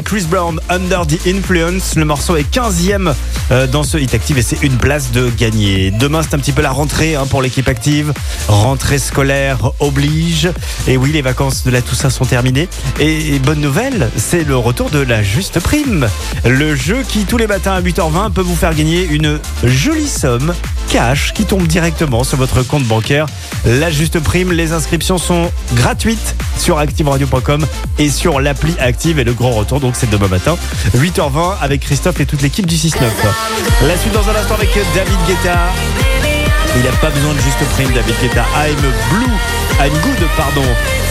Chris 0.07 0.27
Brown, 0.31 0.61
Under 0.71 1.05
the 1.05 1.27
Influence, 1.27 1.97
le 1.97 2.05
morceau 2.05 2.37
est 2.37 2.49
15e 2.49 3.13
euh, 3.51 3.67
dans 3.67 3.83
ce 3.83 3.99
Hit 3.99 4.15
Active 4.15 4.39
et 4.39 4.43
c'est 4.43 4.63
une 4.63 4.77
place 4.77 5.11
de 5.11 5.29
gagner. 5.31 5.91
Demain, 5.91 6.23
c'est 6.23 6.35
un 6.35 6.39
petit 6.39 6.53
peu 6.53 6.63
la 6.63 6.71
rentrée 6.71 7.17
hein, 7.17 7.27
pour 7.29 7.43
l'équipe 7.43 7.67
active. 7.67 8.13
Rentrée 8.47 9.01
scolaire 9.01 9.73
oblige. 9.81 10.49
Et 10.87 10.97
oui, 10.97 11.11
les 11.11 11.23
vacances 11.23 11.65
de 11.65 11.73
la 11.73 11.83
Toussaint 11.83 12.11
sont 12.11 12.25
terminées. 12.25 12.69
Et 13.01 13.41
bonne 13.41 13.61
nouvelle, 13.61 14.09
c'est 14.17 14.45
le 14.45 14.57
retour 14.57 14.91
de 14.91 15.01
la 15.01 15.25
juste 15.25 15.59
prime. 15.59 16.07
Le 16.45 16.77
jeu 16.77 17.03
qui, 17.09 17.25
tous 17.25 17.37
les 17.37 17.49
matins 17.49 17.73
à 17.73 17.81
8h20, 17.81 18.31
peut 18.31 18.43
vous 18.43 18.57
faire 18.57 18.77
gagner 18.77 19.05
une 19.05 19.41
jolie 19.65 20.09
somme 20.09 20.55
cash 20.89 21.33
qui 21.33 21.45
tombe 21.45 21.67
directement 21.67 22.25
sur 22.25 22.39
votre 22.39 22.63
compte 22.63 22.85
bancaire. 22.85 23.27
La 23.65 23.91
juste 23.91 24.21
prime, 24.21 24.53
les 24.53 24.73
inscriptions 24.73 25.19
sont 25.19 25.51
gratuites 25.75 26.35
sur 26.59 26.79
activeradio.com 26.79 27.67
et 27.99 28.11
sur 28.11 28.41
l'appli 28.41 28.75
Active 28.79 29.19
et 29.19 29.25
le 29.25 29.33
grand 29.33 29.51
retour 29.51 29.81
donc 29.81 29.95
c'est 29.97 30.11
demain 30.11 30.29
matin 30.29 30.57
8h20 30.97 31.57
avec 31.61 31.81
Christophe 31.81 32.21
et 32.21 32.27
toute 32.27 32.43
l'équipe 32.43 32.67
du 32.67 32.77
6-9. 32.77 32.97
La 33.87 33.97
suite 33.97 34.13
dans 34.13 34.29
un 34.29 34.35
instant 34.35 34.55
avec 34.55 34.71
David 34.95 35.19
Guetta. 35.27 35.59
Il 36.77 36.83
n'a 36.83 36.97
pas 36.99 37.11
besoin 37.11 37.33
de 37.33 37.41
juste 37.41 37.59
prime 37.73 37.91
David 37.93 38.15
Guetta. 38.21 38.45
I'm 38.57 38.77
Blue, 39.11 39.33
I'm 39.81 39.93
Good 39.93 40.29
pardon. 40.37 40.65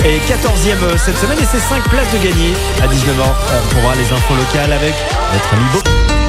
Et 0.04 0.18
14e 0.32 0.98
cette 0.98 1.18
semaine 1.18 1.40
et 1.40 1.46
c'est 1.52 1.60
5 1.60 1.84
places 1.90 2.12
de 2.14 2.18
gagner 2.18 2.54
à 2.82 2.88
19h. 2.88 3.24
On 3.24 3.66
retrouvera 3.66 3.96
les 3.96 4.12
infos 4.14 4.36
locales 4.36 4.72
avec 4.72 4.94
notre 5.34 5.54
ami 5.54 5.64
Beau. 5.74 6.25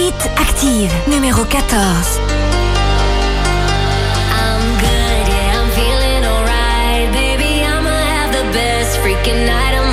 Hit 0.00 0.30
Active, 0.34 0.90
numéro 1.06 1.44
14. 1.44 2.20
I'm 4.32 4.64
good, 4.80 5.28
yeah, 5.28 5.60
I'm 5.60 5.70
feeling 5.76 6.24
alright. 6.24 7.12
Baby, 7.12 7.62
I'ma 7.62 7.90
have 7.90 8.32
the 8.32 8.44
best 8.50 8.96
freaking 9.00 9.44
night 9.44 9.74
of 9.76 9.89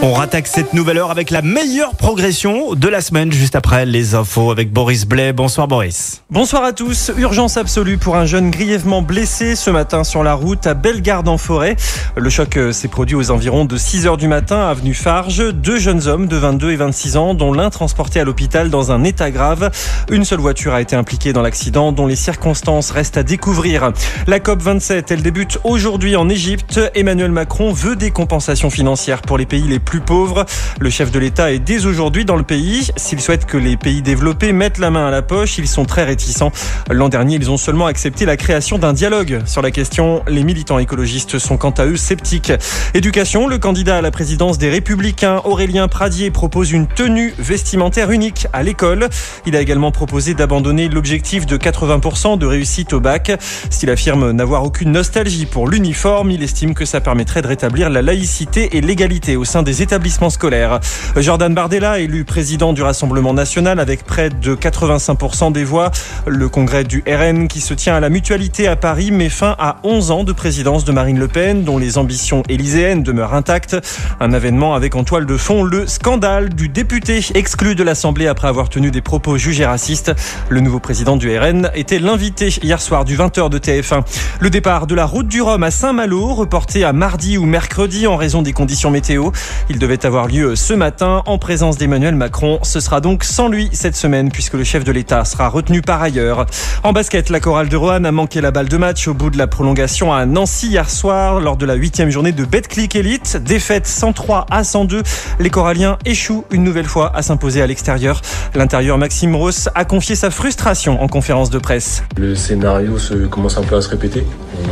On 0.08 0.14
rattaque 0.14 0.48
cette 0.48 0.74
nouvelle 0.74 1.00
heure 1.00 1.12
avec 1.12 1.32
la 1.32 1.42
meilleure 1.42 1.94
progression 1.94 2.76
de 2.76 2.88
la 2.88 3.02
semaine, 3.02 3.30
juste 3.30 3.58
après 3.58 3.86
les 3.86 4.16
infos 4.16 4.52
avec 4.52 4.72
Boris 4.72 5.06
Blais. 5.06 5.34
Bonsoir 5.34 5.68
Boris. 5.68 6.24
Bonsoir 6.30 6.64
à 6.64 6.72
tous. 6.72 7.12
Urgence 7.18 7.58
absolue 7.58 7.98
pour 7.98 8.16
un 8.16 8.26
jeune 8.26 8.50
grièvement 8.50 9.02
blessé 9.02 9.58
ce 9.58 9.70
matin 9.70 10.06
sur 10.06 10.24
la 10.24 10.34
route 10.34 10.66
à 10.66 10.76
Bellegarde 10.76 11.28
en 11.28 11.38
forêt. 11.38 11.76
Le 12.16 12.30
choc 12.30 12.56
euh, 12.56 12.72
s'est 12.72 12.88
produit 12.88 13.18
aux 13.18 13.32
environs 13.32 13.66
de 13.66 13.76
6 13.76 14.08
heures 14.08 14.16
du 14.16 14.30
matin, 14.30 14.70
avenue 14.70 14.94
Farge. 14.94 15.52
Deux 15.52 15.78
jeunes 15.78 16.08
hommes 16.08 16.28
de 16.28 16.38
22 16.38 16.72
et 16.72 16.78
26 16.78 17.18
ans, 17.18 17.34
dont 17.34 17.52
l'un 17.52 17.70
transporté 17.70 18.22
à 18.22 18.24
l'hôpital 18.24 18.70
dans 18.70 18.94
un 18.94 19.04
état 19.04 19.30
grave. 19.30 19.72
Une 20.10 20.24
seule 20.24 20.40
voiture 20.40 20.74
a 20.74 20.80
été 20.80 20.96
impliquée 20.96 21.34
dans 21.34 21.42
l'accident, 21.42 21.92
dont 21.92 22.08
les 22.08 22.16
circonstances 22.16 22.92
restent 22.92 23.18
à 23.18 23.24
découvrir. 23.24 23.92
La 24.26 24.40
COP 24.40 24.62
27, 24.62 25.12
elle 25.12 25.22
débute 25.22 25.60
aujourd'hui 25.66 26.16
en 26.16 26.30
Égypte. 26.30 26.80
Emmanuel 26.96 27.32
Macron 27.32 27.74
veut 27.74 27.98
des 27.98 28.12
compensations 28.12 28.70
financières 28.70 29.22
pour 29.22 29.38
les 29.38 29.46
pays 29.46 29.68
les 29.68 29.80
plus 29.80 29.97
pauvres. 30.02 30.46
Le 30.80 30.90
chef 30.90 31.12
de 31.12 31.20
l'État 31.20 31.52
est 31.52 31.60
dès 31.60 31.86
aujourd'hui 31.86 32.26
dans 32.26 32.36
le 32.36 32.44
pays. 32.44 32.90
S'il 32.96 33.20
souhaite 33.20 33.46
que 33.46 33.58
les 33.58 33.78
pays 33.78 34.02
développés 34.02 34.52
mettent 34.52 34.78
la 34.78 34.92
main 34.92 35.08
à 35.08 35.12
la 35.12 35.22
poche, 35.22 35.58
ils 35.58 35.68
sont 35.68 35.86
très 35.86 36.04
réticents. 36.04 36.52
L'an 36.90 37.10
dernier, 37.10 37.36
ils 37.36 37.50
ont 37.52 37.58
seulement 37.58 37.86
accepté 37.86 38.26
la 38.26 38.38
création 38.38 38.78
d'un 38.78 38.94
dialogue 38.94 39.42
sur 39.46 39.62
la 39.62 39.72
question. 39.72 40.24
Les 40.28 40.44
militants 40.44 40.80
écologistes 40.80 41.40
sont 41.40 41.58
quant 41.58 41.72
à 41.72 41.86
eux 41.86 41.98
sceptiques. 41.98 42.52
Éducation, 42.94 43.48
le 43.48 43.58
candidat 43.58 43.98
à 43.98 44.02
la 44.02 44.12
présidence 44.12 44.58
des 44.58 44.70
Républicains, 44.70 45.42
Aurélien 45.44 45.88
Pradier, 45.88 46.32
propose 46.32 46.72
une 46.72 46.88
tenue 46.88 47.34
vestimentaire 47.38 48.12
unique 48.12 48.48
à 48.54 48.64
l'école. 48.64 49.10
Il 49.46 49.56
a 49.56 49.62
également 49.62 49.92
proposé 49.92 50.34
d'abandonner 50.34 50.90
l'objectif 50.90 51.46
de 51.46 51.58
80% 51.58 52.38
de 52.38 52.46
réussite 52.46 52.94
au 52.94 53.00
bac. 53.00 53.32
S'il 53.70 53.90
affirme 53.90 54.32
n'avoir 54.32 54.64
aucune 54.64 54.92
nostalgie 54.92 55.46
pour 55.46 55.68
l'uniforme, 55.68 56.32
il 56.32 56.44
estime 56.44 56.74
que 56.74 56.86
ça 56.86 57.02
permettrait 57.02 57.42
de 57.42 57.48
rétablir 57.48 57.90
la 57.90 58.02
laïcité 58.02 58.78
et 58.78 58.82
l'égalité 58.82 59.36
au 59.36 59.46
sein 59.46 59.64
des 59.64 59.77
établissements 59.82 60.30
scolaires. 60.30 60.80
Jordan 61.16 61.54
Bardella, 61.54 62.00
élu 62.00 62.24
président 62.26 62.74
du 62.74 62.82
Rassemblement 62.82 63.34
national 63.34 63.80
avec 63.80 64.04
près 64.04 64.30
de 64.30 64.56
85% 64.56 65.52
des 65.52 65.64
voix. 65.64 65.92
Le 66.26 66.50
congrès 66.50 66.84
du 66.84 67.04
RN 67.08 67.48
qui 67.48 67.62
se 67.62 67.74
tient 67.74 67.96
à 67.96 68.00
la 68.00 68.10
mutualité 68.10 68.68
à 68.68 68.76
Paris 68.76 69.12
met 69.12 69.30
fin 69.30 69.56
à 69.60 69.78
11 69.84 70.12
ans 70.12 70.24
de 70.24 70.32
présidence 70.32 70.86
de 70.86 70.92
Marine 70.92 71.20
Le 71.20 71.28
Pen, 71.28 71.64
dont 71.64 71.78
les 71.78 71.98
ambitions 71.98 72.44
élyséennes 72.50 73.04
demeurent 73.04 73.34
intactes. 73.34 73.78
Un 74.20 74.34
événement 74.34 74.76
avec 74.76 74.96
en 74.96 75.04
toile 75.04 75.26
de 75.26 75.38
fond 75.38 75.64
le 75.64 75.88
scandale 75.88 76.50
du 76.50 76.70
député 76.70 77.24
exclu 77.34 77.76
de 77.76 77.84
l'Assemblée 77.84 78.28
après 78.28 78.48
avoir 78.48 78.70
tenu 78.70 78.92
des 78.92 79.02
propos 79.02 79.38
jugés 79.38 79.66
racistes. 79.66 80.12
Le 80.50 80.60
nouveau 80.60 80.80
président 80.80 81.18
du 81.18 81.36
RN 81.38 81.72
était 81.76 82.00
l'invité 82.00 82.50
hier 82.62 82.82
soir 82.82 83.06
du 83.06 83.18
20h 83.18 83.50
de 83.50 83.58
TF1. 83.58 84.04
Le 84.40 84.50
départ 84.50 84.88
de 84.88 84.96
la 84.96 85.06
route 85.06 85.28
du 85.28 85.42
Rhum 85.42 85.64
à 85.64 85.72
Saint-Malo, 85.72 86.34
reporté 86.34 86.84
à 86.84 86.94
mardi 86.94 87.38
ou 87.38 87.46
mercredi 87.46 88.08
en 88.08 88.16
raison 88.16 88.42
des 88.42 88.54
conditions 88.54 88.92
météo. 88.92 89.32
Il 89.70 89.80
devait 89.80 90.06
avoir 90.06 90.28
lieu 90.28 90.56
ce 90.56 90.74
matin 90.74 91.24
en 91.26 91.38
présence 91.38 91.78
d'Emmanuel 91.78 92.16
Macron. 92.16 92.60
Ce 92.64 92.80
sera 92.80 93.02
donc 93.02 93.26
sans 93.26 93.50
lui 93.50 93.70
cette 93.74 93.98
semaine 93.98 94.32
puisque 94.32 94.54
le 94.54 94.64
chef 94.64 94.86
de 94.86 94.94
l'État 94.94 95.26
sera 95.26 95.50
retenu 95.50 95.82
par 95.82 96.02
ailleurs. 96.02 96.46
En 96.84 96.94
basket, 96.94 97.30
la 97.30 97.42
chorale 97.42 97.68
de 97.68 97.76
Roanne 97.76 98.06
a 98.06 98.14
manqué 98.14 98.40
la 98.40 98.52
balle 98.52 98.70
de 98.70 98.78
match 98.78 99.10
au 99.10 99.14
bout 99.14 99.30
de 99.30 99.38
la 99.38 99.48
prolongation 99.48 100.14
à 100.14 100.26
Nancy 100.26 100.68
hier 100.68 100.90
soir 100.90 101.42
lors 101.42 101.58
de 101.58 101.66
la 101.66 101.74
huitième 101.74 102.10
journée 102.10 102.32
de 102.32 102.46
Betclic 102.46 102.96
Elite. 102.96 103.38
Défaite 103.44 103.88
103 103.88 104.46
à 104.50 104.64
102. 104.64 105.04
Les 105.40 105.50
Coralliens 105.50 105.98
échouent 106.06 106.46
une 106.52 106.64
nouvelle 106.64 106.86
fois 106.86 107.12
à 107.14 107.22
s'imposer 107.22 107.62
à 107.62 107.68
l'extérieur. 107.68 108.22
L'intérieur 108.56 108.98
Maxime 108.98 109.36
Ross 109.36 109.68
a 109.76 109.84
confié 109.84 110.16
sa 110.16 110.32
frustration 110.32 111.02
en 111.02 111.10
conférence 111.10 111.50
de 111.50 111.60
presse. 111.60 112.04
Le 112.18 112.36
scénario 112.36 112.96
commence 113.30 113.58
un 113.58 113.64
peu 113.64 113.76
à 113.76 113.82
se 113.82 113.90
répéter. 113.90 114.26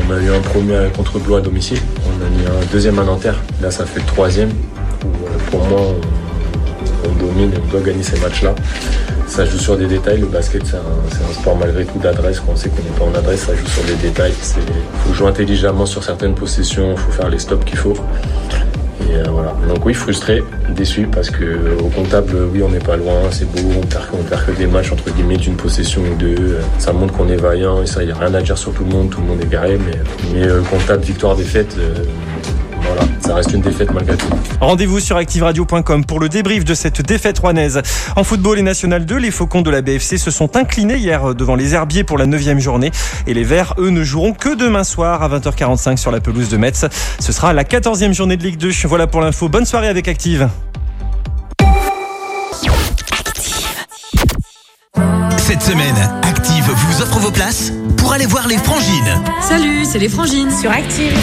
On 0.08 0.14
a 0.14 0.20
eu 0.20 0.34
un 0.34 0.40
premier 0.40 0.88
contre 0.96 1.20
Blois 1.20 1.40
à 1.40 1.42
domicile. 1.42 1.80
On 2.06 2.26
a 2.26 2.30
mis 2.30 2.46
un 2.46 2.66
deuxième 2.72 2.98
à 2.98 3.04
Nanterre. 3.04 3.42
Là, 3.62 3.72
ça 3.72 3.86
fait 3.86 4.00
le 4.00 4.06
troisième. 4.06 4.52
Euh, 5.06 5.50
pour 5.52 5.64
moi, 5.66 5.82
on, 5.82 7.10
on 7.10 7.26
domine 7.26 7.52
on 7.64 7.72
doit 7.72 7.82
gagner 7.82 8.04
ces 8.04 8.20
matchs-là. 8.20 8.54
Ça 9.28 9.44
joue 9.46 9.58
sur 9.58 9.78
des 9.78 9.88
détails. 9.88 10.20
Le 10.20 10.28
basket, 10.28 10.66
c'est 10.66 10.78
un, 10.78 11.34
sport 11.34 11.58
malgré 11.58 11.86
tout 11.86 12.00
d'adresse. 12.00 12.40
Quand 12.40 12.54
on 12.54 12.56
sait 12.56 12.70
qu'on 12.70 12.84
n'est 12.84 12.98
pas 12.98 13.06
en 13.06 13.20
adresse, 13.20 13.42
ça 13.42 13.56
joue 13.56 13.68
sur 13.68 13.84
des 13.84 13.96
détails. 13.96 14.34
Il 14.58 15.00
faut 15.08 15.14
jouer 15.14 15.28
intelligemment 15.28 15.86
sur 15.86 16.04
certaines 16.04 16.36
possessions. 16.36 16.92
Il 16.92 16.98
faut 16.98 17.12
faire 17.12 17.30
les 17.30 17.40
stops 17.40 17.66
qu'il 17.66 17.78
faut. 17.78 17.96
Et 19.10 19.16
euh, 19.16 19.24
voilà. 19.30 19.56
Donc 19.68 19.86
oui, 19.86 19.94
frustré, 19.94 20.44
déçu 20.70 21.08
parce 21.12 21.30
que 21.30 21.78
au 21.80 21.90
comptable, 21.90 22.36
oui, 22.54 22.62
on 22.64 22.70
n'est 22.70 22.80
pas 22.80 22.96
loin, 22.98 23.22
c'est 23.32 23.46
beau, 23.52 23.62
on 23.78 23.86
perd, 23.86 24.06
on 24.14 24.24
perd 24.24 24.46
que 24.46 24.52
des 24.52 24.68
matchs 24.68 24.92
entre 24.92 25.12
guillemets 25.12 25.38
d'une 25.38 25.56
possession 25.56 26.02
ou 26.02 26.16
deux. 26.16 26.36
Euh, 26.38 26.62
Ça 26.80 26.94
montre 26.94 27.14
qu'on 27.14 27.28
est 27.30 27.36
vaillant 27.36 27.82
et 27.82 27.86
ça, 27.86 28.04
il 28.04 28.08
n'y 28.08 28.12
a 28.12 28.16
rien 28.18 28.34
à 28.34 28.42
dire 28.42 28.58
sur 28.58 28.74
tout 28.74 28.84
le 28.84 28.92
monde, 28.92 29.10
tout 29.10 29.22
le 29.22 29.28
monde 29.28 29.42
est 29.42 29.50
garé, 29.50 29.78
mais, 30.34 30.44
euh, 30.48 30.62
comptable, 30.64 31.04
victoire, 31.04 31.36
défaite, 31.36 31.76
euh, 31.78 31.94
voilà, 32.86 33.02
ça 33.20 33.36
reste 33.36 33.54
une 33.54 33.62
défaite 33.62 33.92
malgré 33.94 34.16
tout. 34.18 34.28
Rendez-vous 34.60 35.00
sur 35.00 35.18
activeradio.com 35.18 36.06
pour 36.06 36.20
le 36.20 36.30
débrief 36.30 36.66
de 36.66 36.74
cette 36.74 37.02
défaite 37.02 37.40
rouennaise. 37.40 37.82
En 38.16 38.24
football 38.24 38.60
et 38.60 38.62
National 38.62 39.06
2, 39.06 39.18
les 39.18 39.32
Faucons 39.32 39.62
de 39.62 39.72
la 39.72 39.82
BFC 39.82 40.18
se 40.18 40.32
sont 40.32 40.56
inclinés 40.56 40.98
hier 40.98 41.36
devant 41.36 41.56
les 41.56 41.74
Herbiers 41.74 42.04
pour 42.04 42.18
la 42.18 42.26
9 42.26 42.60
journée. 42.60 42.92
Et 43.28 43.34
les 43.34 43.44
Verts, 43.44 43.74
eux, 43.78 43.90
ne 43.90 44.04
joueront 44.04 44.34
que 44.34 44.56
demain 44.56 44.84
soir 44.84 45.24
à 45.24 45.30
20h45 45.30 45.98
sur 45.98 46.12
la 46.12 46.20
pelouse 46.20 46.50
de 46.50 46.58
Metz. 46.58 46.86
Ce 47.20 47.32
sera 47.32 47.54
la 47.54 47.64
14e 47.64 48.14
journée 48.14 48.38
de 48.38 48.44
Ligue 48.44 48.58
2. 48.58 48.72
Voilà 48.86 49.08
pour 49.08 49.22
l'info. 49.22 49.50
Bonne 49.50 49.66
soirée 49.66 49.88
avec 49.88 50.08
Active. 50.08 50.50
Cette 55.38 55.62
semaine, 55.62 55.96
Active 56.24 56.66
vous 56.66 57.02
offre 57.02 57.20
vos 57.20 57.32
places 57.32 57.72
pour 57.98 58.14
aller 58.14 58.26
voir 58.26 58.48
les 58.48 58.58
frangines. 58.58 59.22
Salut, 59.42 59.86
c'est 59.86 60.00
les 60.00 60.10
frangines 60.10 60.52
sur 60.52 60.72
Active. 60.72 61.14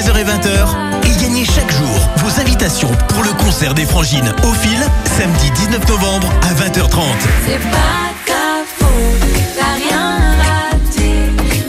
16h 0.00 0.16
et 0.16 0.24
20h 0.24 1.04
et 1.04 1.22
gagnez 1.22 1.44
chaque 1.44 1.70
jour 1.70 2.08
vos 2.16 2.40
invitations 2.40 2.90
pour 3.08 3.22
le 3.22 3.32
concert 3.34 3.74
des 3.74 3.84
frangines 3.84 4.32
au 4.44 4.52
fil 4.54 4.78
samedi 5.04 5.50
19 5.50 5.88
novembre 5.88 6.32
à 6.40 6.54
20h30. 6.54 7.02
C'est 7.44 7.58
pas 7.70 8.08
ta 8.24 8.64
faute, 8.78 8.88
t'as 9.58 9.74
rien 9.74 10.20
raté. 10.38 11.12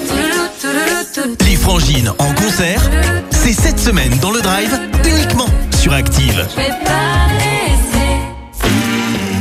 Touloulou, 0.07 0.47
touloulou, 0.61 1.03
touloulou. 1.13 1.35
Les 1.45 1.55
frangines 1.57 2.09
en 2.19 2.33
concert, 2.35 2.89
c'est 3.31 3.51
cette 3.51 3.79
semaine 3.79 4.17
dans 4.19 4.31
le 4.31 4.39
drive 4.39 4.79
uniquement 5.05 5.49
sur 5.77 5.91
Active. 5.91 6.47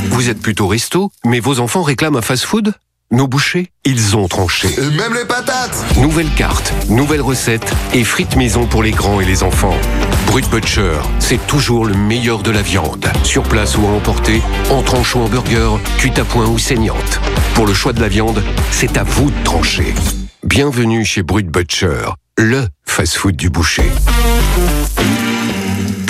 Vous 0.09 0.29
êtes 0.29 0.41
plutôt 0.41 0.67
resto, 0.67 1.13
mais 1.23 1.39
vos 1.39 1.61
enfants 1.61 1.83
réclament 1.83 2.17
un 2.17 2.21
fast-food? 2.21 2.73
Nos 3.13 3.27
bouchers, 3.27 3.67
ils 3.83 4.15
ont 4.15 4.29
tranché. 4.29 4.69
Et 4.69 4.89
même 4.95 5.13
les 5.13 5.25
patates 5.25 5.97
Nouvelle 5.97 6.29
carte, 6.37 6.73
nouvelle 6.87 7.19
recette 7.19 7.69
et 7.93 8.05
frites 8.05 8.37
maison 8.37 8.65
pour 8.65 8.83
les 8.83 8.91
grands 8.91 9.19
et 9.19 9.25
les 9.25 9.43
enfants. 9.43 9.75
Brut 10.27 10.49
Butcher, 10.49 10.93
c'est 11.19 11.45
toujours 11.45 11.83
le 11.83 11.93
meilleur 11.93 12.41
de 12.41 12.51
la 12.51 12.61
viande. 12.61 13.05
Sur 13.25 13.43
place 13.43 13.77
ou 13.77 13.85
à 13.85 13.89
emporter, 13.89 14.41
en 14.69 14.81
tranche 14.81 15.13
ou 15.17 15.19
en 15.19 15.27
burger, 15.27 15.71
cuite 15.97 16.19
à 16.19 16.23
point 16.23 16.47
ou 16.47 16.57
saignante. 16.57 17.19
Pour 17.53 17.67
le 17.67 17.73
choix 17.73 17.91
de 17.91 17.99
la 17.99 18.07
viande, 18.07 18.41
c'est 18.71 18.97
à 18.97 19.03
vous 19.03 19.29
de 19.29 19.43
trancher. 19.43 19.93
Bienvenue 20.45 21.03
chez 21.03 21.21
Brut 21.21 21.47
Butcher, 21.47 22.11
le 22.37 22.65
fast-food 22.85 23.35
du 23.35 23.49
boucher. 23.49 23.91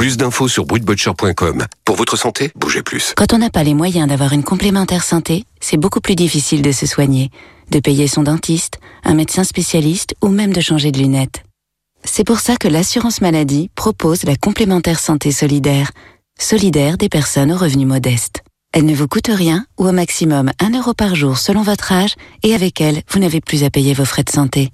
Plus 0.01 0.17
d'infos 0.17 0.47
sur 0.47 0.65
brutbutcher.com. 0.65 1.67
Pour 1.85 1.95
votre 1.95 2.17
santé, 2.17 2.51
bougez 2.55 2.81
plus. 2.81 3.13
Quand 3.15 3.33
on 3.33 3.37
n'a 3.37 3.51
pas 3.51 3.61
les 3.61 3.75
moyens 3.75 4.07
d'avoir 4.07 4.33
une 4.33 4.41
complémentaire 4.41 5.03
santé, 5.03 5.45
c'est 5.59 5.77
beaucoup 5.77 6.01
plus 6.01 6.15
difficile 6.15 6.63
de 6.63 6.71
se 6.71 6.87
soigner, 6.87 7.29
de 7.69 7.79
payer 7.79 8.07
son 8.07 8.23
dentiste, 8.23 8.79
un 9.03 9.13
médecin 9.13 9.43
spécialiste 9.43 10.15
ou 10.23 10.29
même 10.29 10.53
de 10.53 10.59
changer 10.59 10.91
de 10.91 10.97
lunettes. 10.97 11.43
C'est 12.03 12.23
pour 12.23 12.39
ça 12.39 12.55
que 12.55 12.67
l'assurance 12.67 13.21
maladie 13.21 13.69
propose 13.75 14.23
la 14.23 14.35
complémentaire 14.35 14.97
santé 14.97 15.31
solidaire, 15.31 15.91
solidaire 16.39 16.97
des 16.97 17.07
personnes 17.07 17.51
aux 17.51 17.57
revenus 17.57 17.87
modestes. 17.87 18.41
Elle 18.73 18.87
ne 18.87 18.95
vous 18.95 19.07
coûte 19.07 19.29
rien 19.31 19.67
ou 19.77 19.87
au 19.87 19.91
maximum 19.91 20.49
1 20.59 20.79
euro 20.79 20.95
par 20.95 21.13
jour 21.13 21.37
selon 21.37 21.61
votre 21.61 21.91
âge 21.91 22.15
et 22.41 22.55
avec 22.55 22.81
elle, 22.81 23.03
vous 23.07 23.19
n'avez 23.19 23.39
plus 23.39 23.63
à 23.63 23.69
payer 23.69 23.93
vos 23.93 24.05
frais 24.05 24.23
de 24.23 24.31
santé. 24.31 24.71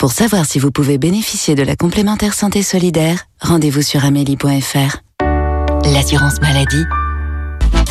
Pour 0.00 0.12
savoir 0.12 0.46
si 0.46 0.58
vous 0.58 0.70
pouvez 0.70 0.96
bénéficier 0.96 1.54
de 1.54 1.62
la 1.62 1.76
complémentaire 1.76 2.32
santé 2.32 2.62
solidaire, 2.62 3.26
rendez-vous 3.38 3.82
sur 3.82 4.02
amélie.fr. 4.02 4.96
L'assurance 5.92 6.40
maladie. 6.40 6.86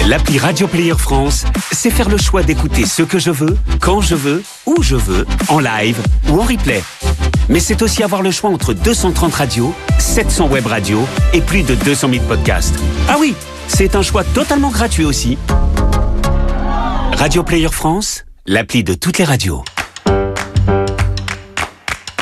L'appli 0.07 0.39
Radio 0.39 0.67
Player 0.67 0.95
France, 0.97 1.45
c'est 1.71 1.91
faire 1.91 2.09
le 2.09 2.17
choix 2.17 2.41
d'écouter 2.41 2.87
ce 2.87 3.03
que 3.03 3.19
je 3.19 3.29
veux, 3.29 3.55
quand 3.79 4.01
je 4.01 4.15
veux, 4.15 4.41
où 4.65 4.81
je 4.81 4.95
veux, 4.95 5.27
en 5.49 5.59
live 5.59 6.01
ou 6.29 6.39
en 6.39 6.45
replay. 6.45 6.81
Mais 7.47 7.59
c'est 7.59 7.83
aussi 7.83 8.01
avoir 8.01 8.23
le 8.23 8.31
choix 8.31 8.49
entre 8.49 8.73
230 8.73 9.31
radios, 9.31 9.75
700 9.99 10.47
web 10.47 10.65
radios 10.65 11.05
et 11.33 11.41
plus 11.41 11.61
de 11.61 11.75
200 11.75 12.09
000 12.11 12.25
podcasts. 12.25 12.73
Ah 13.07 13.17
oui, 13.19 13.35
c'est 13.67 13.95
un 13.95 14.01
choix 14.01 14.23
totalement 14.23 14.71
gratuit 14.71 15.05
aussi. 15.05 15.37
Radio 17.13 17.43
Player 17.43 17.69
France, 17.71 18.25
l'appli 18.47 18.83
de 18.83 18.95
toutes 18.95 19.19
les 19.19 19.25
radios. 19.25 19.63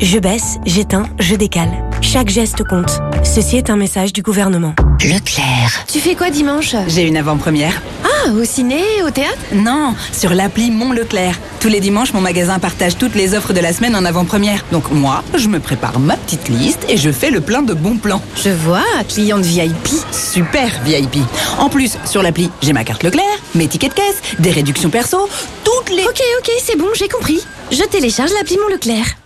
Je 0.00 0.18
baisse, 0.18 0.56
j'éteins, 0.64 1.04
je 1.18 1.34
décale. 1.34 1.70
Chaque 2.00 2.30
geste 2.30 2.64
compte. 2.64 3.00
Ceci 3.22 3.58
est 3.58 3.68
un 3.68 3.76
message 3.76 4.14
du 4.14 4.22
gouvernement. 4.22 4.74
Leclerc. 5.04 5.84
Tu 5.92 5.98
fais 6.00 6.14
quoi 6.14 6.30
dimanche? 6.30 6.74
J'ai 6.88 7.02
une 7.02 7.18
avant-première. 7.18 7.82
Ah, 8.02 8.30
au 8.30 8.42
ciné, 8.44 8.82
au 9.06 9.10
théâtre? 9.10 9.36
Non, 9.52 9.94
sur 10.10 10.30
l'appli 10.30 10.70
Mon 10.70 10.92
Leclerc. 10.92 11.38
Tous 11.60 11.68
les 11.68 11.80
dimanches, 11.80 12.14
mon 12.14 12.22
magasin 12.22 12.58
partage 12.58 12.96
toutes 12.96 13.14
les 13.14 13.34
offres 13.34 13.52
de 13.52 13.60
la 13.60 13.74
semaine 13.74 13.94
en 13.94 14.06
avant-première. 14.06 14.64
Donc 14.72 14.90
moi, 14.90 15.22
je 15.34 15.48
me 15.48 15.60
prépare 15.60 16.00
ma 16.00 16.16
petite 16.16 16.48
liste 16.48 16.86
et 16.88 16.96
je 16.96 17.12
fais 17.12 17.30
le 17.30 17.42
plein 17.42 17.60
de 17.60 17.74
bons 17.74 17.98
plans. 17.98 18.22
Je 18.42 18.48
vois, 18.48 18.84
cliente 19.06 19.44
VIP. 19.44 19.88
Super 20.12 20.70
VIP. 20.82 21.18
En 21.58 21.68
plus, 21.68 21.98
sur 22.06 22.22
l'appli, 22.22 22.50
j'ai 22.62 22.72
ma 22.72 22.84
carte 22.84 23.02
Leclerc, 23.02 23.24
mes 23.54 23.68
tickets 23.68 23.90
de 23.90 23.96
caisse, 23.96 24.22
des 24.38 24.50
réductions 24.50 24.88
perso, 24.88 25.28
toutes 25.62 25.90
les... 25.90 26.04
Ok, 26.04 26.22
ok, 26.38 26.50
c'est 26.64 26.78
bon, 26.78 26.88
j'ai 26.94 27.08
compris. 27.08 27.40
Je 27.70 27.82
télécharge 27.84 28.30
l'appli 28.32 28.56
Mon 28.56 28.72
Leclerc. 28.74 29.19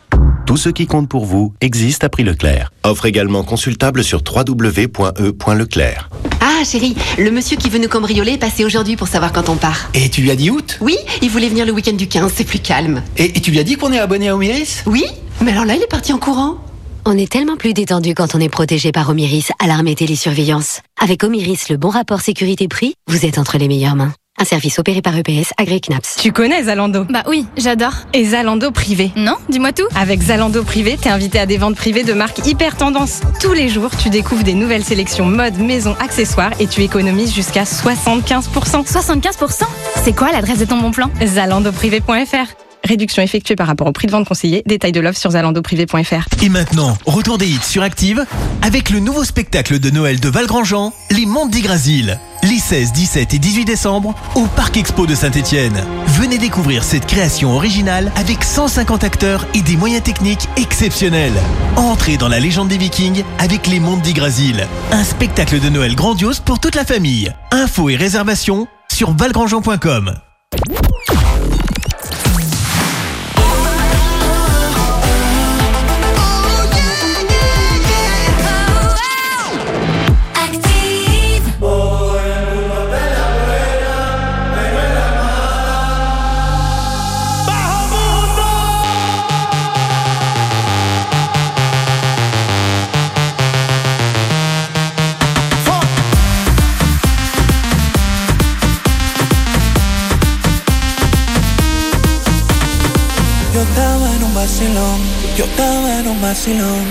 Tout 0.54 0.58
ce 0.58 0.68
qui 0.68 0.86
compte 0.86 1.08
pour 1.08 1.24
vous 1.24 1.52
existe 1.60 2.04
à 2.04 2.08
prix 2.08 2.22
Leclerc. 2.22 2.70
Offre 2.84 3.06
également 3.06 3.42
consultable 3.42 4.04
sur 4.04 4.22
www.e.leclerc. 4.24 6.10
Ah, 6.40 6.62
chérie, 6.64 6.94
le 7.18 7.32
monsieur 7.32 7.56
qui 7.56 7.68
veut 7.68 7.80
nous 7.80 7.88
cambrioler 7.88 8.34
est 8.34 8.38
passé 8.38 8.64
aujourd'hui 8.64 8.94
pour 8.94 9.08
savoir 9.08 9.32
quand 9.32 9.48
on 9.48 9.56
part. 9.56 9.90
Et 9.94 10.08
tu 10.10 10.20
lui 10.20 10.30
as 10.30 10.36
dit 10.36 10.50
août? 10.50 10.78
Oui, 10.80 10.96
il 11.22 11.30
voulait 11.30 11.48
venir 11.48 11.66
le 11.66 11.72
week-end 11.72 11.94
du 11.94 12.06
15, 12.06 12.32
c'est 12.36 12.44
plus 12.44 12.60
calme. 12.60 13.02
Et, 13.16 13.36
et 13.36 13.40
tu 13.40 13.50
lui 13.50 13.58
as 13.58 13.64
dit 13.64 13.74
qu'on 13.74 13.92
est 13.92 13.98
abonné 13.98 14.28
à 14.28 14.36
Omiris? 14.36 14.84
Oui, 14.86 15.02
mais 15.40 15.50
alors 15.50 15.64
là, 15.64 15.74
il 15.74 15.82
est 15.82 15.90
parti 15.90 16.12
en 16.12 16.18
courant. 16.18 16.58
On 17.04 17.18
est 17.18 17.28
tellement 17.28 17.56
plus 17.56 17.74
détendu 17.74 18.14
quand 18.14 18.36
on 18.36 18.38
est 18.38 18.48
protégé 18.48 18.92
par 18.92 19.08
Omiris, 19.08 19.48
alarme 19.58 19.88
et 19.88 19.96
télésurveillance. 19.96 20.82
Avec 21.02 21.24
Omiris, 21.24 21.68
le 21.68 21.78
bon 21.78 21.88
rapport 21.88 22.20
sécurité-prix, 22.20 22.94
vous 23.08 23.26
êtes 23.26 23.38
entre 23.38 23.58
les 23.58 23.66
meilleures 23.66 23.96
mains. 23.96 24.12
Un 24.38 24.44
service 24.44 24.78
opéré 24.78 25.00
par 25.00 25.16
EPS, 25.16 25.52
agréé 25.58 25.80
CNAPS. 25.80 26.16
Tu 26.20 26.32
connais 26.32 26.64
Zalando? 26.64 27.04
Bah 27.04 27.22
oui, 27.28 27.46
j'adore. 27.56 27.92
Et 28.12 28.24
Zalando 28.24 28.72
privé 28.72 29.12
Non, 29.16 29.36
dis-moi 29.48 29.72
tout. 29.72 29.86
Avec 29.94 30.20
Zalando 30.22 30.64
privé, 30.64 30.98
t'es 31.00 31.08
invité 31.08 31.38
à 31.38 31.46
des 31.46 31.56
ventes 31.56 31.76
privées 31.76 32.02
de 32.02 32.12
marques 32.12 32.44
hyper 32.46 32.76
tendance. 32.76 33.20
Tous 33.40 33.52
les 33.52 33.68
jours, 33.68 33.90
tu 33.96 34.10
découvres 34.10 34.42
des 34.42 34.54
nouvelles 34.54 34.84
sélections 34.84 35.24
mode, 35.26 35.58
maison, 35.58 35.94
accessoires 36.00 36.50
et 36.58 36.66
tu 36.66 36.82
économises 36.82 37.32
jusqu'à 37.32 37.62
75%. 37.62 38.84
75% 38.84 39.62
C'est 40.02 40.14
quoi 40.14 40.32
l'adresse 40.32 40.58
de 40.58 40.64
ton 40.64 40.78
bon 40.78 40.90
plan? 40.90 41.10
Zalandoprivé.fr 41.24 42.63
Réduction 42.84 43.22
effectuée 43.22 43.56
par 43.56 43.66
rapport 43.66 43.86
au 43.86 43.92
prix 43.92 44.06
de 44.06 44.12
vente 44.12 44.28
conseillé. 44.28 44.62
Détail 44.66 44.92
de 44.92 45.00
l'offre 45.00 45.18
sur 45.18 45.30
zalandoprivé.fr. 45.30 46.42
Et 46.42 46.48
maintenant, 46.50 46.96
retour 47.06 47.38
des 47.38 47.48
hits 47.48 47.58
sur 47.62 47.82
Active 47.82 48.24
avec 48.62 48.90
le 48.90 48.98
nouveau 48.98 49.24
spectacle 49.24 49.78
de 49.78 49.90
Noël 49.90 50.20
de 50.20 50.28
Valgrandjean, 50.28 50.92
Les 51.10 51.24
Mondes 51.24 51.50
d'Yggdrasil. 51.50 52.18
Les 52.42 52.58
16, 52.58 52.92
17 52.92 53.32
et 53.34 53.38
18 53.38 53.64
décembre 53.64 54.14
au 54.34 54.46
Parc 54.46 54.76
Expo 54.76 55.06
de 55.06 55.14
Saint-Étienne. 55.14 55.82
Venez 56.08 56.36
découvrir 56.36 56.84
cette 56.84 57.06
création 57.06 57.52
originale 57.52 58.12
avec 58.16 58.44
150 58.44 59.02
acteurs 59.02 59.46
et 59.54 59.62
des 59.62 59.76
moyens 59.76 60.02
techniques 60.02 60.46
exceptionnels. 60.56 61.32
Entrez 61.76 62.18
dans 62.18 62.28
la 62.28 62.38
légende 62.38 62.68
des 62.68 62.78
Vikings 62.78 63.24
avec 63.38 63.66
Les 63.66 63.80
Mondes 63.80 64.02
d'Yggdrasil. 64.02 64.66
Un 64.92 65.04
spectacle 65.04 65.58
de 65.58 65.70
Noël 65.70 65.94
grandiose 65.94 66.40
pour 66.40 66.60
toute 66.60 66.74
la 66.74 66.84
famille. 66.84 67.32
Infos 67.50 67.88
et 67.88 67.96
réservations 67.96 68.66
sur 68.92 69.12
valgrandjean.com. 69.12 70.14
yo 105.36 105.44
estaba 105.44 105.98
en 105.98 106.08
un 106.08 106.20
vacilón. 106.22 106.84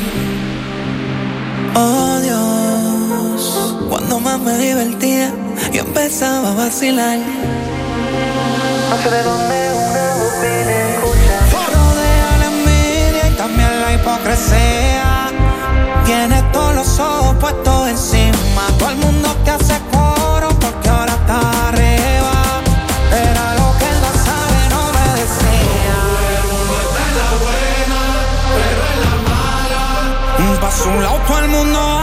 Oh 1.75 2.19
Dios, 2.21 3.75
cuando 3.89 4.19
más 4.19 4.39
me 4.39 4.57
divertía, 4.57 5.31
yo 5.71 5.81
empezaba 5.81 6.49
a 6.49 6.53
vacilar. 6.53 7.19
No 8.89 8.97
sé 8.97 9.09
de 9.09 9.23
dónde 9.23 9.71
una 9.89 10.13
voz 10.19 10.33
viene 10.41 10.93
escucha. 10.93 11.35
Rodea 11.73 12.37
la 12.39 12.45
envidia 12.45 13.29
y 13.31 13.37
también 13.37 13.81
la 13.81 13.93
hipocresía. 13.93 15.31
Tiene 16.05 16.41
todos 16.51 16.75
los 16.75 16.99
ojos 16.99 17.35
puestos 17.39 17.87
encima. 17.87 18.67
Todo 18.77 18.89
el 18.89 18.97
mundo 18.97 19.29
te 19.45 19.51
hace 19.51 19.62
Todo 30.83 31.39
el 31.39 31.47
mundo 31.47 31.79
ala. 31.79 32.02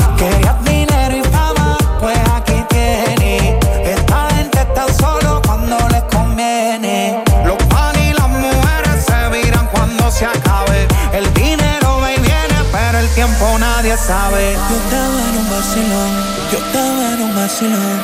Tiempo 13.91 13.91
nadie 13.91 13.97
sabe. 13.97 14.53
Yo 14.69 14.75
estaba 14.77 15.19
en 15.29 15.37
un 15.37 15.49
vacilón, 15.49 16.11
yo 16.51 16.57
estaba 16.57 17.13
en 17.13 17.21
un 17.21 17.35
vacilón. 17.35 17.99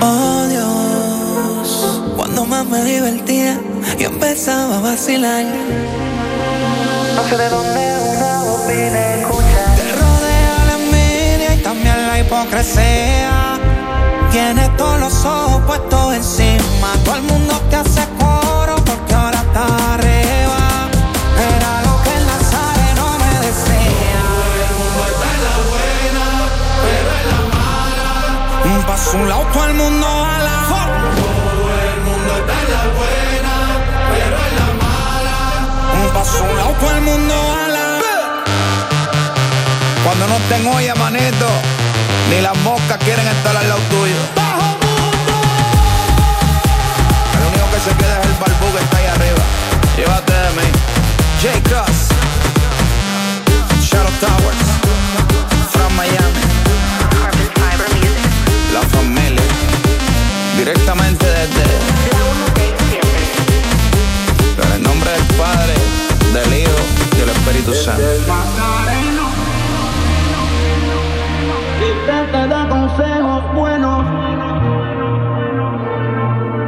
Oh 0.00 0.46
Dios, 0.48 2.02
cuando 2.16 2.44
más 2.46 2.64
me 2.66 2.84
divertía, 2.84 3.60
yo 3.98 4.08
empezaba 4.08 4.78
a 4.78 4.80
vacilar. 4.80 5.44
No 7.14 7.22
sé 7.28 7.36
de 7.36 7.48
dónde 7.48 7.98
una 8.16 8.42
voz 8.42 8.66
viene 8.66 9.20
escucha. 9.20 9.64
Te 9.76 9.92
rodea 9.92 10.64
la 10.66 10.74
envidia 10.74 11.54
y 11.54 11.62
también 11.62 12.06
la 12.06 12.18
hipocresía. 12.18 13.58
Tienes 14.30 14.76
todos 14.76 14.98
los 14.98 15.24
ojos 15.24 15.62
puestos 15.66 16.14
encima. 16.14 16.88
Todo 17.04 17.16
el 17.16 17.22
mundo 17.22 17.60
te 17.70 17.76
hace 17.76 18.02
coro 18.18 18.76
porque 18.84 19.14
ahora 19.14 19.38
está 19.38 19.66
un 29.14 29.28
lado, 29.28 29.46
todo 29.52 29.64
el 29.66 29.74
mundo 29.74 30.06
ala. 30.06 30.66
Todo 30.68 31.70
el 31.84 32.00
mundo 32.06 32.30
está 32.40 32.54
en 32.62 32.68
la 32.72 32.82
buena, 32.98 33.54
pero 34.12 34.36
en 34.48 34.54
la 34.60 34.68
mala. 34.84 35.38
Paso 36.14 36.44
un 36.44 36.56
lado, 36.56 36.72
todo 36.80 36.90
el 36.90 37.00
mundo 37.02 37.34
ala. 37.34 38.00
Cuando 40.04 40.26
no 40.28 40.36
tengo 40.48 40.70
olla, 40.76 40.94
manito, 40.94 41.46
ni 42.30 42.40
las 42.40 42.56
moscas 42.58 42.98
quieren 43.04 43.26
estar 43.26 43.56
al 43.56 43.68
lado 43.68 43.80
tuyo. 43.90 44.16
El 47.36 47.42
único 47.48 47.66
que 47.72 47.80
se 47.80 47.96
queda 47.96 48.20
es 48.20 48.26
el 48.26 48.34
barbú 48.34 48.72
que 48.76 48.82
está 48.84 48.96
ahí 48.96 49.06
arriba. 49.06 49.44
Llévate 49.96 50.32
de 50.32 50.50
mí. 50.58 50.68
J. 51.42 51.68
Cross. 51.68 52.08
Shadow 53.82 54.12
Towers. 54.20 54.71
Familia. 58.90 59.42
Directamente 60.56 61.26
desde. 61.26 61.64
En 64.64 64.72
el 64.74 64.82
nombre 64.82 65.10
del 65.10 65.24
Padre, 65.36 65.74
del 66.32 66.60
Hijo 66.60 66.80
y 67.14 67.18
del 67.20 67.28
Espíritu 67.30 67.74
Santo. 67.74 68.02
Y 71.80 72.06
te 72.06 72.46
da 72.48 72.68
consejos 72.68 73.54
buenos. 73.54 74.04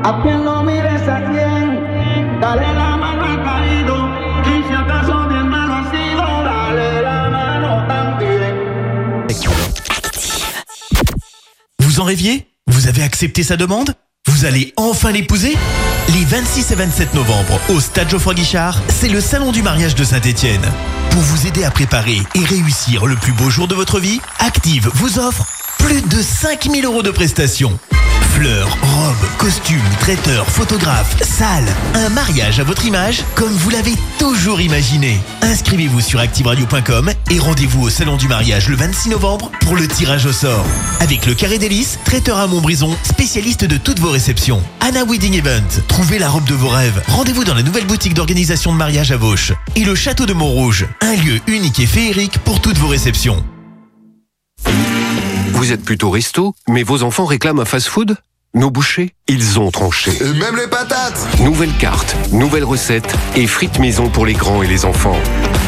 A 0.04 0.20
quien 0.22 0.44
no 0.44 0.62
mires 0.62 1.08
a 1.08 1.24
quien, 1.30 2.40
dale 2.40 2.73
Vous 11.94 12.00
en 12.00 12.04
rêviez? 12.06 12.48
Vous 12.66 12.88
avez 12.88 13.04
accepté 13.04 13.44
sa 13.44 13.56
demande? 13.56 13.94
Vous 14.26 14.46
allez 14.46 14.72
enfin 14.76 15.12
l'épouser? 15.12 15.56
Les 16.12 16.24
26 16.24 16.72
et 16.72 16.74
27 16.74 17.14
novembre, 17.14 17.60
au 17.68 17.78
Stade 17.78 18.10
Geoffroy 18.10 18.34
Guichard, 18.34 18.82
c'est 18.88 19.06
le 19.06 19.20
salon 19.20 19.52
du 19.52 19.62
mariage 19.62 19.94
de 19.94 20.02
Saint-Étienne. 20.02 20.64
Pour 21.10 21.20
vous 21.20 21.46
aider 21.46 21.62
à 21.62 21.70
préparer 21.70 22.18
et 22.34 22.44
réussir 22.44 23.06
le 23.06 23.14
plus 23.14 23.30
beau 23.30 23.48
jour 23.48 23.68
de 23.68 23.76
votre 23.76 24.00
vie, 24.00 24.20
Active 24.40 24.90
vous 24.94 25.20
offre 25.20 25.46
plus 25.78 26.02
de 26.02 26.20
5000 26.20 26.84
euros 26.84 27.04
de 27.04 27.12
prestations. 27.12 27.78
Fleurs, 28.34 28.76
robes, 28.82 29.28
costumes, 29.38 29.78
traiteurs, 30.00 30.50
photographes, 30.50 31.22
salles. 31.22 31.72
Un 31.94 32.08
mariage 32.08 32.58
à 32.58 32.64
votre 32.64 32.84
image 32.84 33.22
comme 33.36 33.52
vous 33.52 33.70
l'avez 33.70 33.94
toujours 34.18 34.60
imaginé. 34.60 35.20
Inscrivez-vous 35.42 36.00
sur 36.00 36.18
activeradio.com 36.18 37.12
et 37.30 37.38
rendez-vous 37.38 37.82
au 37.82 37.90
salon 37.90 38.16
du 38.16 38.26
mariage 38.26 38.68
le 38.68 38.74
26 38.74 39.10
novembre 39.10 39.52
pour 39.60 39.76
le 39.76 39.86
tirage 39.86 40.26
au 40.26 40.32
sort. 40.32 40.66
Avec 40.98 41.26
le 41.26 41.34
Carré 41.34 41.58
d'Hélice, 41.58 42.00
traiteur 42.04 42.38
à 42.38 42.48
Montbrison, 42.48 42.96
spécialiste 43.04 43.66
de 43.66 43.76
toutes 43.76 44.00
vos 44.00 44.10
réceptions. 44.10 44.60
Anna 44.80 45.04
Wedding 45.04 45.34
Event, 45.34 45.82
trouvez 45.86 46.18
la 46.18 46.28
robe 46.28 46.48
de 46.48 46.54
vos 46.54 46.70
rêves. 46.70 47.04
Rendez-vous 47.06 47.44
dans 47.44 47.54
la 47.54 47.62
nouvelle 47.62 47.86
boutique 47.86 48.14
d'organisation 48.14 48.72
de 48.72 48.78
mariage 48.78 49.12
à 49.12 49.16
Vauche. 49.16 49.52
Et 49.76 49.84
le 49.84 49.94
château 49.94 50.26
de 50.26 50.32
Montrouge, 50.32 50.88
un 51.02 51.14
lieu 51.14 51.38
unique 51.46 51.78
et 51.78 51.86
féerique 51.86 52.40
pour 52.40 52.60
toutes 52.60 52.78
vos 52.78 52.88
réceptions. 52.88 53.44
Vous 55.64 55.72
êtes 55.72 55.82
plutôt 55.82 56.10
resto, 56.10 56.54
mais 56.68 56.82
vos 56.82 57.02
enfants 57.04 57.24
réclament 57.24 57.60
un 57.60 57.64
fast-food 57.64 58.18
Nos 58.52 58.70
bouchers, 58.70 59.14
ils 59.28 59.58
ont 59.58 59.70
tranché. 59.70 60.10
Et 60.20 60.32
même 60.34 60.56
les 60.56 60.66
patates 60.66 61.26
Nouvelle 61.40 61.72
carte, 61.78 62.14
nouvelle 62.32 62.64
recette 62.64 63.16
et 63.34 63.46
frites 63.46 63.78
maison 63.78 64.10
pour 64.10 64.26
les 64.26 64.34
grands 64.34 64.62
et 64.62 64.66
les 64.66 64.84
enfants. 64.84 65.16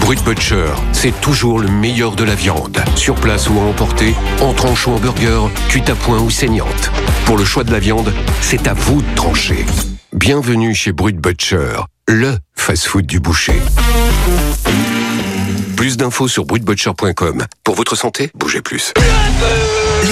Brut 0.03 0.23
Butcher, 0.23 0.67
c'est 0.93 1.19
toujours 1.23 1.61
le 1.61 1.69
meilleur 1.69 2.15
de 2.15 2.25
la 2.25 2.35
viande. 2.35 2.79
Sur 2.95 3.15
place 3.15 3.49
ou 3.49 3.59
à 3.59 3.63
emporter, 3.63 4.15
en 4.43 4.53
tranche 4.53 4.87
ou 4.87 4.91
en 4.91 4.99
burger, 4.99 5.49
cuite 5.71 5.89
à 5.89 5.95
point 5.95 6.21
ou 6.21 6.29
saignante. 6.29 6.91
Pour 7.25 7.39
le 7.39 7.47
choix 7.47 7.65
de 7.65 7.73
la 7.73 7.79
viande, 7.79 8.13
c'est 8.43 8.69
à 8.69 8.75
vous 8.75 9.01
de 9.01 9.15
trancher. 9.15 9.65
Bienvenue 10.13 10.75
chez 10.75 10.93
Brut 10.93 11.17
Butcher, 11.17 11.79
le 12.07 12.37
fast-food 12.55 13.07
du 13.07 13.19
boucher. 13.19 13.63
Plus 15.77 15.99
d'infos 15.99 16.27
sur 16.27 16.47
brutbutcher.com. 16.47 17.45
Pour 17.63 17.75
votre 17.75 17.97
santé, 17.97 18.31
bougez 18.35 18.63
plus. 18.63 18.95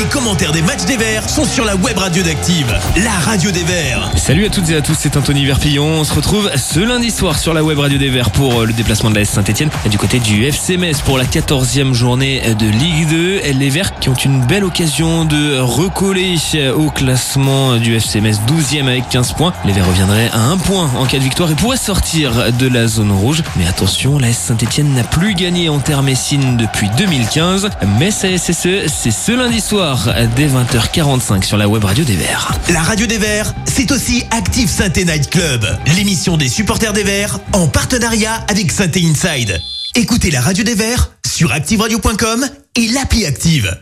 Les 0.05 0.11
commentaires 0.11 0.53
des 0.53 0.61
matchs 0.61 0.85
des 0.85 0.99
Verts 0.99 1.31
sont 1.31 1.47
sur 1.47 1.65
la 1.65 1.77
web 1.77 1.97
radio 1.97 2.23
d'Active, 2.23 2.79
la 3.03 3.11
radio 3.11 3.51
des 3.51 3.65
Verts. 3.65 4.11
Salut 4.17 4.45
à 4.45 4.51
toutes 4.51 4.69
et 4.69 4.77
à 4.77 4.83
tous, 4.83 4.95
c'est 4.99 5.17
Anthony 5.17 5.47
Verpillon. 5.47 5.87
On 5.87 6.05
se 6.05 6.13
retrouve 6.13 6.51
ce 6.57 6.79
lundi 6.79 7.11
soir 7.11 7.39
sur 7.39 7.55
la 7.55 7.65
web 7.65 7.79
radio 7.79 7.97
des 7.97 8.11
Verts 8.11 8.29
pour 8.29 8.61
euh, 8.61 8.67
le 8.67 8.75
déplacement 8.75 9.09
de 9.09 9.15
la 9.15 9.23
S 9.23 9.31
Saint-Etienne 9.31 9.71
du 9.91 9.97
côté 9.97 10.19
du 10.19 10.45
FC 10.45 10.77
Metz 10.77 11.01
pour 11.01 11.17
la 11.17 11.25
14e 11.25 11.95
journée 11.95 12.43
de 12.55 12.67
Ligue 12.67 13.09
2. 13.09 13.41
Les 13.55 13.71
Verts 13.71 13.99
qui 13.99 14.11
ont 14.11 14.15
une 14.15 14.45
belle 14.45 14.65
occasion 14.65 15.25
de 15.25 15.59
recoller 15.59 16.37
au 16.77 16.91
classement 16.91 17.77
du 17.77 17.97
FC 17.97 18.21
Metz 18.21 18.41
12e 18.47 18.87
avec 18.89 19.09
15 19.09 19.33
points. 19.33 19.55
Les 19.65 19.73
Verts 19.73 19.87
reviendraient 19.87 20.29
à 20.35 20.41
un 20.41 20.59
point 20.59 20.91
en 20.99 21.07
cas 21.07 21.17
de 21.17 21.25
victoire 21.25 21.51
et 21.51 21.55
pourraient 21.55 21.79
sortir 21.79 22.53
de 22.53 22.69
la 22.69 22.89
zone 22.89 23.11
rouge. 23.11 23.43
Mais 23.57 23.67
attention, 23.67 24.19
la 24.19 24.29
S 24.29 24.37
Saint-Etienne 24.37 24.93
n'a 24.93 25.05
plus 25.05 25.35
gagné 25.35 25.71
en 25.71 25.79
terre 25.79 26.03
Messine 26.03 26.59
depuis 26.59 26.91
2015. 26.99 27.71
Metz 27.99 28.23
ASSE, 28.23 28.51
c'est 28.87 29.11
ce 29.11 29.33
lundi 29.33 29.63
soir 29.63 29.94
dès 30.37 30.49
20h45 30.49 31.45
sur 31.45 31.57
la 31.57 31.69
web 31.69 31.85
radio 31.85 32.05
des 32.05 32.17
Verts. 32.17 32.53
La 32.71 32.83
radio 32.83 33.07
des 33.07 33.19
Verts, 33.19 33.55
c'est 33.65 33.93
aussi 33.93 34.25
Active 34.31 34.69
Synthé 34.69 35.05
Night 35.05 35.31
Club, 35.31 35.67
l'émission 35.97 36.37
des 36.37 36.49
supporters 36.49 36.93
des 36.93 37.05
Verts 37.05 37.39
en 37.53 37.69
partenariat 37.69 38.35
avec 38.49 38.73
Synthé 38.73 39.03
Inside. 39.05 39.61
Écoutez 39.95 40.31
la 40.31 40.41
radio 40.41 40.65
des 40.65 40.75
Verts 40.75 41.13
sur 41.27 41.53
activeradio.com 41.53 42.45
et 42.77 42.89
l'appli 42.89 43.25
Active. 43.25 43.77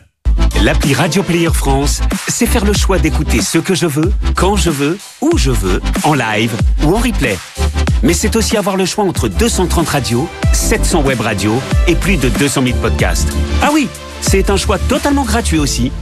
L'appli 0.63 0.95
Radio 0.95 1.23
Player 1.23 1.51
France, 1.53 2.01
c'est 2.29 2.47
faire 2.47 2.65
le 2.65 2.73
choix 2.73 2.99
d'écouter 2.99 3.41
ce 3.41 3.59
que 3.59 3.75
je 3.75 3.87
veux, 3.87 4.13
quand 4.35 4.57
je 4.57 4.71
veux, 4.71 4.99
où 5.21 5.37
je 5.37 5.51
veux, 5.51 5.81
en 6.05 6.15
live 6.15 6.53
ou 6.85 6.95
en 6.95 6.99
replay. 6.99 7.39
Mais 8.03 8.13
c'est 8.13 8.37
aussi 8.37 8.57
avoir 8.57 8.77
le 8.77 8.85
choix 8.85 9.05
entre 9.05 9.29
230 9.29 9.89
radios, 9.89 10.29
700 10.53 11.03
web 11.03 11.21
radios 11.21 11.61
et 11.89 11.95
plus 11.95 12.17
de 12.17 12.29
200 12.29 12.63
000 12.65 12.79
podcasts. 12.79 13.29
Ah 13.63 13.71
oui, 13.73 13.89
c'est 14.23 14.49
un 14.49 14.57
choix 14.57 14.79
totalement 14.79 15.25
gratuit 15.25 15.59
aussi. 15.59 15.93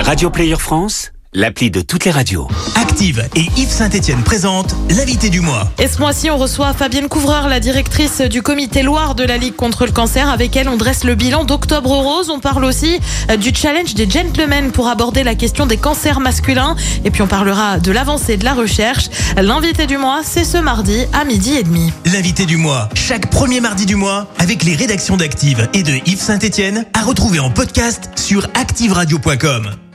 Radio 0.00 0.30
Player 0.30 0.56
France, 0.56 1.12
l'appli 1.32 1.70
de 1.70 1.80
toutes 1.80 2.04
les 2.04 2.10
radios. 2.10 2.48
Active 2.76 3.28
et 3.34 3.46
Yves 3.56 3.70
Saint-Etienne 3.70 4.22
présentent 4.22 4.74
l'invité 4.90 5.28
du 5.30 5.40
mois. 5.40 5.70
Et 5.78 5.88
ce 5.88 5.98
mois-ci, 5.98 6.30
on 6.30 6.38
reçoit 6.38 6.72
Fabienne 6.72 7.08
Couvreur, 7.08 7.48
la 7.48 7.60
directrice 7.60 8.20
du 8.20 8.42
comité 8.42 8.82
Loire 8.82 9.14
de 9.14 9.24
la 9.24 9.36
Ligue 9.36 9.56
contre 9.56 9.86
le 9.86 9.92
cancer. 9.92 10.28
Avec 10.28 10.56
elle, 10.56 10.68
on 10.68 10.76
dresse 10.76 11.04
le 11.04 11.14
bilan 11.14 11.44
d'Octobre 11.44 11.90
Rose. 11.90 12.30
On 12.30 12.40
parle 12.40 12.64
aussi 12.64 12.98
euh, 13.30 13.36
du 13.36 13.54
challenge 13.54 13.94
des 13.94 14.08
gentlemen 14.08 14.72
pour 14.72 14.88
aborder 14.88 15.24
la 15.24 15.34
question 15.34 15.66
des 15.66 15.76
cancers 15.76 16.20
masculins. 16.20 16.76
Et 17.04 17.10
puis, 17.10 17.22
on 17.22 17.26
parlera 17.26 17.78
de 17.78 17.92
l'avancée 17.92 18.36
de 18.36 18.44
la 18.44 18.54
recherche. 18.54 19.08
L'invité 19.36 19.86
du 19.86 19.98
mois, 19.98 20.22
c'est 20.24 20.44
ce 20.44 20.58
mardi 20.58 21.04
à 21.12 21.24
midi 21.24 21.56
et 21.56 21.62
demi. 21.62 21.92
L'invité 22.06 22.46
du 22.46 22.56
mois, 22.56 22.88
chaque 22.94 23.30
premier 23.30 23.60
mardi 23.60 23.86
du 23.86 23.96
mois, 23.96 24.28
avec 24.38 24.64
les 24.64 24.74
rédactions 24.74 25.16
d'Active 25.16 25.68
et 25.74 25.82
de 25.82 25.94
Yves 26.06 26.20
Saint-Etienne, 26.20 26.84
à 26.94 27.02
retrouver 27.02 27.40
en 27.40 27.50
podcast 27.50 28.10
sur 28.16 28.46
activeradio.com. 28.54 29.85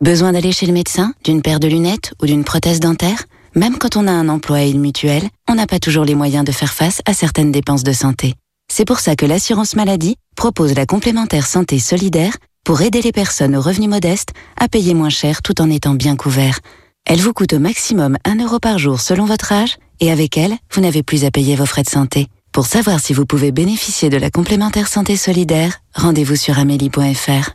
Besoin 0.00 0.32
d'aller 0.32 0.52
chez 0.52 0.66
le 0.66 0.72
médecin, 0.72 1.14
d'une 1.24 1.40
paire 1.40 1.60
de 1.60 1.68
lunettes 1.68 2.12
ou 2.20 2.26
d'une 2.26 2.44
prothèse 2.44 2.80
dentaire? 2.80 3.24
Même 3.54 3.78
quand 3.78 3.96
on 3.96 4.08
a 4.08 4.12
un 4.12 4.28
emploi 4.28 4.62
et 4.62 4.70
une 4.70 4.80
mutuelle, 4.80 5.28
on 5.48 5.54
n'a 5.54 5.66
pas 5.66 5.78
toujours 5.78 6.04
les 6.04 6.16
moyens 6.16 6.44
de 6.44 6.52
faire 6.52 6.72
face 6.72 7.00
à 7.06 7.14
certaines 7.14 7.52
dépenses 7.52 7.84
de 7.84 7.92
santé. 7.92 8.34
C'est 8.70 8.84
pour 8.84 8.98
ça 8.98 9.14
que 9.14 9.26
l'assurance 9.26 9.76
maladie 9.76 10.16
propose 10.36 10.74
la 10.74 10.86
complémentaire 10.86 11.46
santé 11.46 11.78
solidaire 11.78 12.36
pour 12.64 12.82
aider 12.82 13.02
les 13.02 13.12
personnes 13.12 13.54
aux 13.54 13.60
revenus 13.60 13.88
modestes 13.88 14.30
à 14.58 14.68
payer 14.68 14.94
moins 14.94 15.10
cher 15.10 15.42
tout 15.42 15.60
en 15.60 15.70
étant 15.70 15.94
bien 15.94 16.16
couverts. 16.16 16.58
Elle 17.06 17.20
vous 17.20 17.32
coûte 17.32 17.52
au 17.52 17.58
maximum 17.58 18.16
1 18.24 18.42
euro 18.42 18.58
par 18.58 18.78
jour 18.78 19.00
selon 19.00 19.26
votre 19.26 19.52
âge 19.52 19.76
et 20.00 20.10
avec 20.10 20.36
elle, 20.36 20.56
vous 20.72 20.80
n'avez 20.80 21.02
plus 21.02 21.24
à 21.24 21.30
payer 21.30 21.54
vos 21.54 21.66
frais 21.66 21.82
de 21.82 21.90
santé. 21.90 22.26
Pour 22.50 22.66
savoir 22.66 23.00
si 23.00 23.12
vous 23.12 23.26
pouvez 23.26 23.52
bénéficier 23.52 24.10
de 24.10 24.16
la 24.16 24.30
complémentaire 24.30 24.88
santé 24.88 25.16
solidaire, 25.16 25.80
rendez-vous 25.94 26.36
sur 26.36 26.58
amélie.fr. 26.58 27.50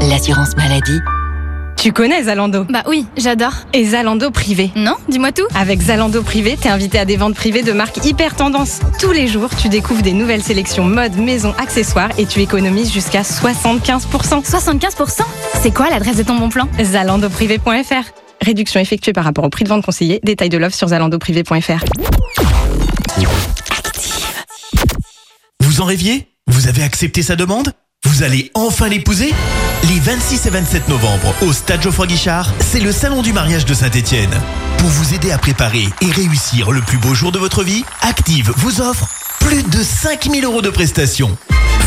L'assurance 0.00 0.56
maladie. 0.56 0.98
Tu 1.80 1.92
connais 1.94 2.24
Zalando 2.24 2.64
Bah 2.64 2.82
oui, 2.86 3.06
j'adore. 3.16 3.54
Et 3.72 3.86
Zalando 3.86 4.30
Privé 4.30 4.70
Non, 4.76 4.96
dis-moi 5.08 5.32
tout. 5.32 5.46
Avec 5.54 5.80
Zalando 5.80 6.22
Privé, 6.22 6.58
t'es 6.60 6.68
invité 6.68 6.98
à 6.98 7.06
des 7.06 7.16
ventes 7.16 7.34
privées 7.34 7.62
de 7.62 7.72
marques 7.72 8.04
hyper 8.04 8.36
tendance. 8.36 8.80
Tous 9.00 9.12
les 9.12 9.26
jours, 9.26 9.48
tu 9.56 9.70
découvres 9.70 10.02
des 10.02 10.12
nouvelles 10.12 10.42
sélections 10.42 10.84
mode, 10.84 11.16
maison, 11.16 11.54
accessoires 11.56 12.10
et 12.18 12.26
tu 12.26 12.40
économises 12.42 12.92
jusqu'à 12.92 13.22
75%. 13.22 14.44
75% 14.44 15.22
C'est 15.62 15.70
quoi 15.72 15.88
l'adresse 15.88 16.18
de 16.18 16.22
ton 16.22 16.34
bon 16.34 16.50
plan? 16.50 16.68
Zalandoprivé.fr 16.82 18.12
Réduction 18.42 18.78
effectuée 18.78 19.14
par 19.14 19.24
rapport 19.24 19.44
au 19.44 19.48
prix 19.48 19.64
de 19.64 19.70
vente 19.70 19.82
conseillé. 19.82 20.20
Détail 20.22 20.50
de 20.50 20.58
l'offre 20.58 20.76
sur 20.76 20.88
zalandoprivé.fr. 20.88 21.82
Vous 25.60 25.80
en 25.80 25.86
rêviez? 25.86 26.28
Vous 26.46 26.68
avez 26.68 26.82
accepté 26.82 27.22
sa 27.22 27.36
demande? 27.36 27.72
Vous 28.06 28.22
allez 28.22 28.50
enfin 28.54 28.88
l'épouser? 28.88 29.34
Les 29.88 30.00
26 30.00 30.46
et 30.46 30.50
27 30.50 30.88
novembre, 30.88 31.34
au 31.42 31.52
Stade 31.52 31.82
Geoffroy 31.82 32.06
Guichard, 32.06 32.50
c'est 32.58 32.80
le 32.80 32.92
salon 32.92 33.20
du 33.20 33.32
mariage 33.34 33.66
de 33.66 33.74
Saint-Étienne. 33.74 34.30
Pour 34.78 34.88
vous 34.88 35.12
aider 35.14 35.30
à 35.30 35.38
préparer 35.38 35.86
et 36.00 36.10
réussir 36.10 36.70
le 36.70 36.80
plus 36.80 36.96
beau 36.96 37.14
jour 37.14 37.30
de 37.30 37.38
votre 37.38 37.62
vie, 37.62 37.84
Active 38.00 38.52
vous 38.56 38.80
offre 38.80 39.06
plus 39.50 39.62
de 39.64 39.82
5000 39.82 40.44
euros 40.44 40.62
de 40.62 40.70
prestations. 40.70 41.36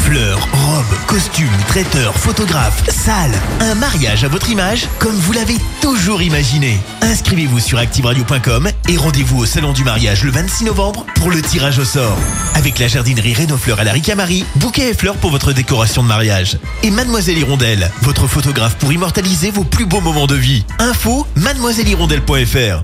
Fleurs, 0.04 0.50
robes, 0.52 0.98
costumes, 1.08 1.48
traiteurs, 1.70 2.14
photographes, 2.14 2.84
salles. 2.90 3.32
Un 3.62 3.74
mariage 3.76 4.26
à 4.26 4.28
votre 4.28 4.50
image 4.50 4.86
comme 5.00 5.16
vous 5.16 5.32
l'avez 5.32 5.56
toujours 5.80 6.22
imaginé. 6.22 6.78
Inscrivez-vous 7.02 7.62
sur 7.62 7.78
activeradio.com 7.78 8.70
et 8.90 8.98
rendez-vous 8.98 9.40
au 9.40 9.46
salon 9.46 9.72
du 9.72 9.86
mariage 9.86 10.26
le 10.26 10.32
26 10.32 10.66
novembre 10.66 11.06
pour 11.16 11.32
le 11.32 11.42
tirage 11.42 11.80
au 11.80 11.86
sort. 11.86 12.18
Avec 12.56 12.80
la 12.80 12.90
jardinerie 12.90 13.34
Renault 13.34 13.58
Fleurs 13.58 13.80
à 13.80 13.86
la 13.86 13.94
Ricamari, 13.94 14.44
bouquet 14.58 14.90
et 14.90 14.94
fleurs 14.94 15.16
pour 15.16 15.32
votre 15.32 15.54
décoration 15.54 16.04
de 16.04 16.10
mariage. 16.10 16.58
Et 16.84 16.92
Mademoiselle 16.92 17.38
Hirondelle, 17.38 17.90
votre 18.02 18.28
photographe 18.28 18.76
pour 18.76 18.92
immortaliser 18.92 19.52
vos 19.52 19.64
plus 19.64 19.86
beaux 19.86 20.02
moments 20.02 20.28
de 20.28 20.36
vie. 20.36 20.66
Info 20.80 21.26
mademoisellehirondelle.fr 21.38 22.84